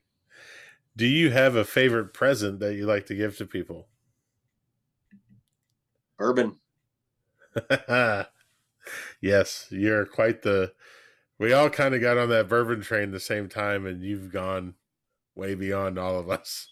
[0.95, 3.89] Do you have a favorite present that you like to give to people?
[6.17, 6.55] Bourbon.
[9.21, 10.73] yes, you're quite the.
[11.39, 14.75] We all kind of got on that bourbon train the same time, and you've gone
[15.35, 16.71] way beyond all of us.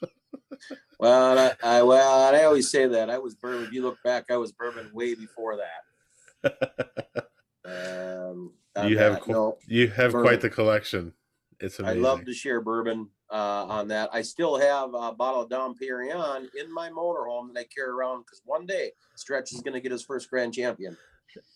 [1.00, 3.66] well, I, I, well, I always say that I was bourbon.
[3.66, 7.28] If you look back, I was bourbon way before that.
[7.66, 8.54] um,
[8.88, 11.14] you have no, you have quite the collection.
[11.60, 12.00] It's amazing.
[12.00, 13.10] I love to share bourbon.
[13.32, 14.10] Uh, on that.
[14.12, 18.24] I still have a bottle of Dom Perignon in my motorhome that I carry around
[18.24, 20.98] because one day Stretch is going to get his first grand champion.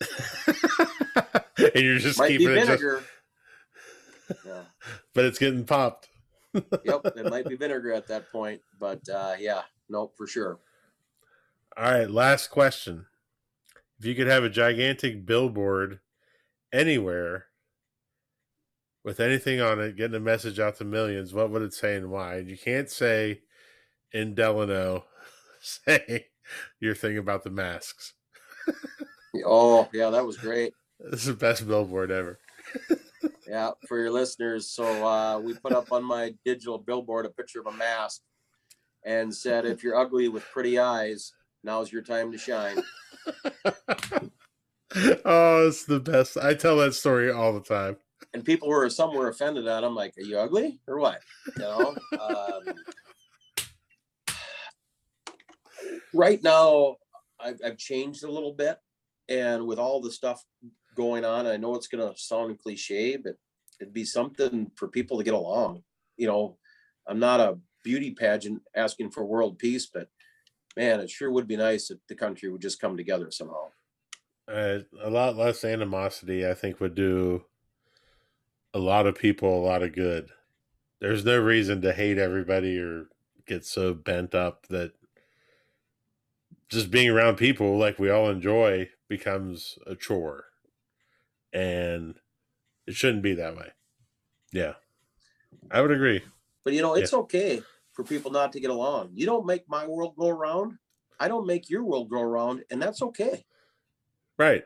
[1.58, 3.04] and you're just Might be keeping it just, vinegar.
[4.46, 4.62] yeah.
[5.14, 6.08] but it's getting popped.
[6.84, 9.60] Yep, it might be vinegar at that point, but uh, yeah,
[9.90, 10.58] nope, for sure.
[11.76, 13.04] All right, last question.
[13.98, 16.00] If you could have a gigantic billboard
[16.72, 17.45] anywhere
[19.06, 22.10] with anything on it, getting a message out to millions, what would it say and
[22.10, 22.38] why?
[22.38, 23.42] You can't say
[24.12, 25.04] in Delano,
[25.60, 26.26] say
[26.80, 28.14] your thing about the masks.
[29.44, 30.72] Oh, yeah, that was great.
[30.98, 32.38] This is the best billboard ever.
[33.48, 34.68] Yeah, for your listeners.
[34.70, 38.22] So uh, we put up on my digital billboard a picture of a mask
[39.04, 41.32] and said, if you're ugly with pretty eyes,
[41.62, 42.82] now's your time to shine.
[45.24, 46.36] oh, it's the best.
[46.36, 47.98] I tell that story all the time.
[48.34, 49.84] And people were some were offended at.
[49.84, 51.20] I'm like, are you ugly or what?
[51.56, 51.94] You know.
[52.20, 52.74] Um,
[56.14, 56.96] right now,
[57.40, 58.78] I've, I've changed a little bit,
[59.28, 60.44] and with all the stuff
[60.94, 63.36] going on, I know it's going to sound cliche, but
[63.80, 65.82] it'd be something for people to get along.
[66.16, 66.56] You know,
[67.06, 70.08] I'm not a beauty pageant asking for world peace, but
[70.76, 73.68] man, it sure would be nice if the country would just come together somehow.
[74.48, 77.44] Uh, a lot less animosity, I think, would do
[78.76, 80.28] a lot of people a lot of good.
[81.00, 83.06] There's no reason to hate everybody or
[83.46, 84.92] get so bent up that
[86.68, 90.44] just being around people like we all enjoy becomes a chore.
[91.54, 92.16] And
[92.86, 93.70] it shouldn't be that way.
[94.52, 94.74] Yeah.
[95.70, 96.22] I would agree.
[96.62, 97.62] But you know, it's okay
[97.94, 99.12] for people not to get along.
[99.14, 100.76] You don't make my world go around.
[101.18, 103.46] I don't make your world go around, and that's okay.
[104.36, 104.64] Right.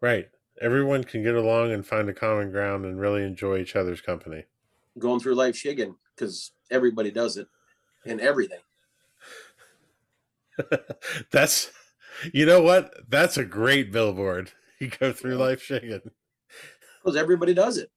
[0.00, 0.28] Right.
[0.60, 4.44] Everyone can get along and find a common ground and really enjoy each other's company.
[4.98, 7.48] Going through life shigging because everybody does it
[8.06, 8.60] and everything.
[11.32, 11.70] That's,
[12.32, 12.92] you know what?
[13.08, 14.52] That's a great billboard.
[14.80, 16.02] You go through life shigging.
[17.02, 17.90] Because everybody does it.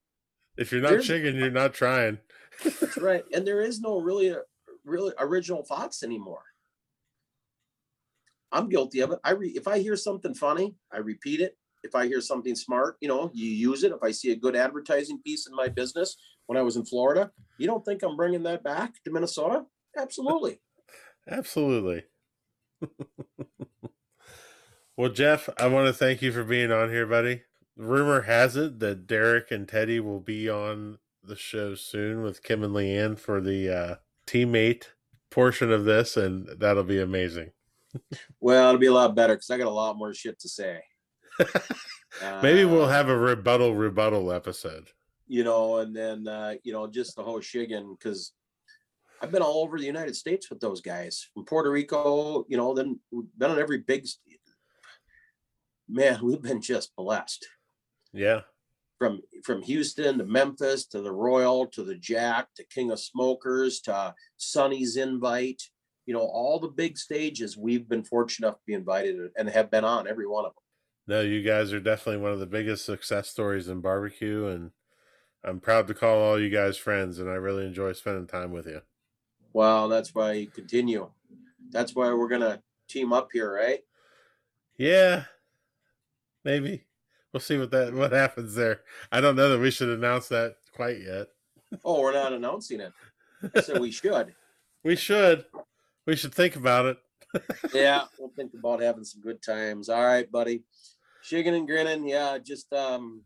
[0.56, 2.18] If you're not There's- shigging, you're not trying.
[2.64, 3.24] That's right.
[3.34, 4.36] And there is no really, uh,
[4.84, 6.44] really original thoughts anymore.
[8.52, 9.18] I'm guilty of it.
[9.24, 11.58] I re- if I hear something funny, I repeat it.
[11.82, 13.92] If I hear something smart, you know, you use it.
[13.92, 16.16] If I see a good advertising piece in my business
[16.46, 19.64] when I was in Florida, you don't think I'm bringing that back to Minnesota?
[19.96, 20.60] Absolutely.
[21.28, 22.04] Absolutely.
[24.96, 27.42] well, Jeff, I want to thank you for being on here, buddy.
[27.76, 32.64] Rumor has it that Derek and Teddy will be on the show soon with Kim
[32.64, 33.94] and Leanne for the uh,
[34.26, 34.86] teammate
[35.30, 37.52] portion of this, and that'll be amazing.
[38.40, 40.80] Well, it'll be a lot better because I got a lot more shit to say.
[42.42, 44.88] Maybe we'll Uh, have a rebuttal rebuttal episode.
[45.26, 48.32] you know, and then uh, you know, just the whole shigging because
[49.20, 52.72] I've been all over the United States with those guys from Puerto Rico, you know,
[52.74, 53.00] then
[53.36, 54.06] been on every big
[55.88, 57.46] man, we've been just blessed.
[58.12, 58.42] Yeah.
[58.98, 63.80] From from Houston to Memphis to the Royal to the Jack to King of Smokers
[63.82, 65.62] to Sonny's invite,
[66.06, 69.70] you know, all the big stages we've been fortunate enough to be invited and have
[69.70, 70.62] been on every one of them.
[71.08, 74.72] No, you guys are definitely one of the biggest success stories in barbecue, and
[75.42, 78.66] I'm proud to call all you guys friends, and I really enjoy spending time with
[78.66, 78.82] you.
[79.54, 81.08] Well, that's why you continue.
[81.70, 83.80] That's why we're gonna team up here, right?
[84.76, 85.24] Yeah,
[86.44, 86.84] maybe
[87.32, 88.82] we'll see what that what happens there.
[89.10, 91.28] I don't know that we should announce that quite yet.
[91.86, 92.92] Oh, we're not announcing it.
[93.56, 94.34] I said we should.
[94.84, 95.44] We should.
[96.06, 96.98] We should think about it.
[97.74, 99.88] Yeah, we'll think about having some good times.
[99.88, 100.62] All right, buddy.
[101.30, 102.08] Shiggin and grinning.
[102.08, 103.22] Yeah, just um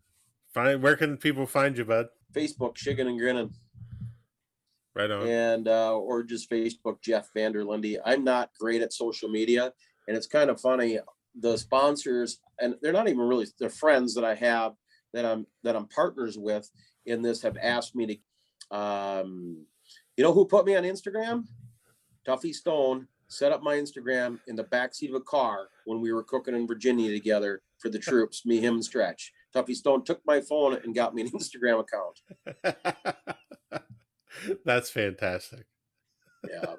[0.53, 2.07] Find where can people find you, bud?
[2.33, 3.51] Facebook, Shiggin and grinning,
[4.95, 5.27] Right on.
[5.27, 7.97] and uh, or just Facebook, Jeff Vanderlindy.
[8.05, 9.73] I'm not great at social media,
[10.07, 10.99] and it's kind of funny.
[11.39, 14.73] The sponsors, and they're not even really they're friends that I have
[15.13, 16.69] that I'm that I'm partners with
[17.05, 18.05] in this have asked me
[18.71, 19.65] to um
[20.17, 21.45] you know who put me on Instagram?
[22.27, 26.23] Tuffy Stone set up my Instagram in the backseat of a car when we were
[26.23, 29.33] cooking in Virginia together for the troops, me, him, and Stretch.
[29.53, 33.17] Tuffy Stone took my phone and got me an Instagram account.
[34.65, 35.65] That's fantastic.
[36.49, 36.75] Yeah,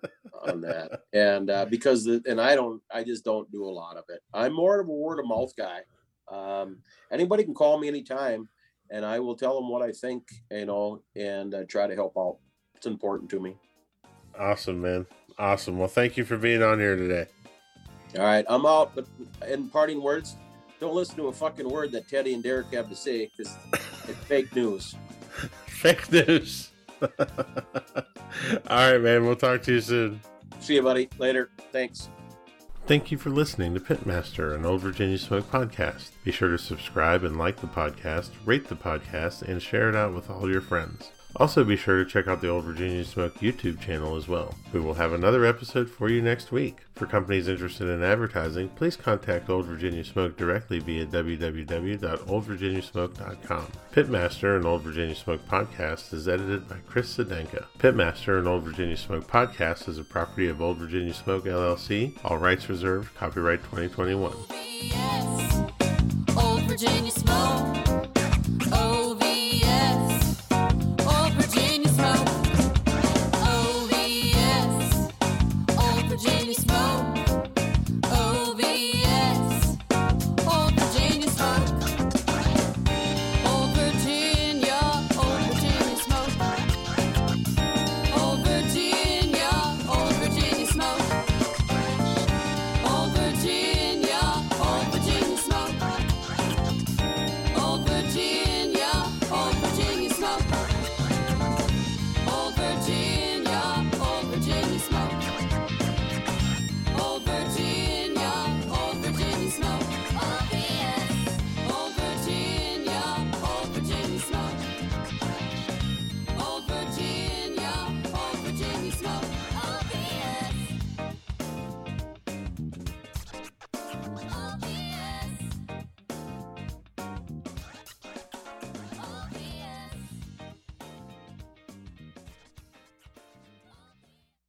[0.47, 1.03] on that.
[1.13, 4.21] And uh, because the, and I don't, I just don't do a lot of it.
[4.33, 5.81] I'm more of a word of mouth guy.
[6.31, 6.79] Um,
[7.13, 8.49] anybody can call me anytime,
[8.91, 12.15] and I will tell them what I think, you know, and uh, try to help
[12.19, 12.39] out.
[12.75, 13.57] It's important to me.
[14.39, 15.07] Awesome, man.
[15.39, 15.79] Awesome.
[15.79, 17.27] Well, thank you for being on here today.
[18.17, 18.95] All right, I'm out.
[18.95, 19.07] But
[19.49, 20.37] in parting words,
[20.85, 24.19] don't listen to a fucking word that Teddy and Derek have to say because it's
[24.27, 24.95] fake news.
[25.67, 26.73] Fake news.
[27.01, 27.09] All
[28.69, 29.25] right, man.
[29.25, 30.21] We'll talk to you soon.
[30.61, 31.09] See you, buddy.
[31.19, 31.51] Later.
[31.73, 32.11] Thanks.
[32.87, 36.11] Thank you for listening to Pitmaster, an Old Virginia Smoke podcast.
[36.23, 40.13] Be sure to subscribe and like the podcast, rate the podcast, and share it out
[40.13, 41.11] with all your friends.
[41.37, 44.55] Also, be sure to check out the Old Virginia Smoke YouTube channel as well.
[44.73, 46.77] We will have another episode for you next week.
[46.95, 53.67] For companies interested in advertising, please contact Old Virginia Smoke directly via www.oldvirginiasmoke.com.
[53.93, 57.65] Pitmaster and Old Virginia Smoke podcast is edited by Chris Sedenka.
[57.79, 62.13] Pitmaster and Old Virginia Smoke podcast is a property of Old Virginia Smoke LLC.
[62.25, 63.13] All rights reserved.
[63.17, 64.33] Copyright 2021.
[64.83, 65.65] Yes,
[66.37, 68.07] Old Virginia smoke.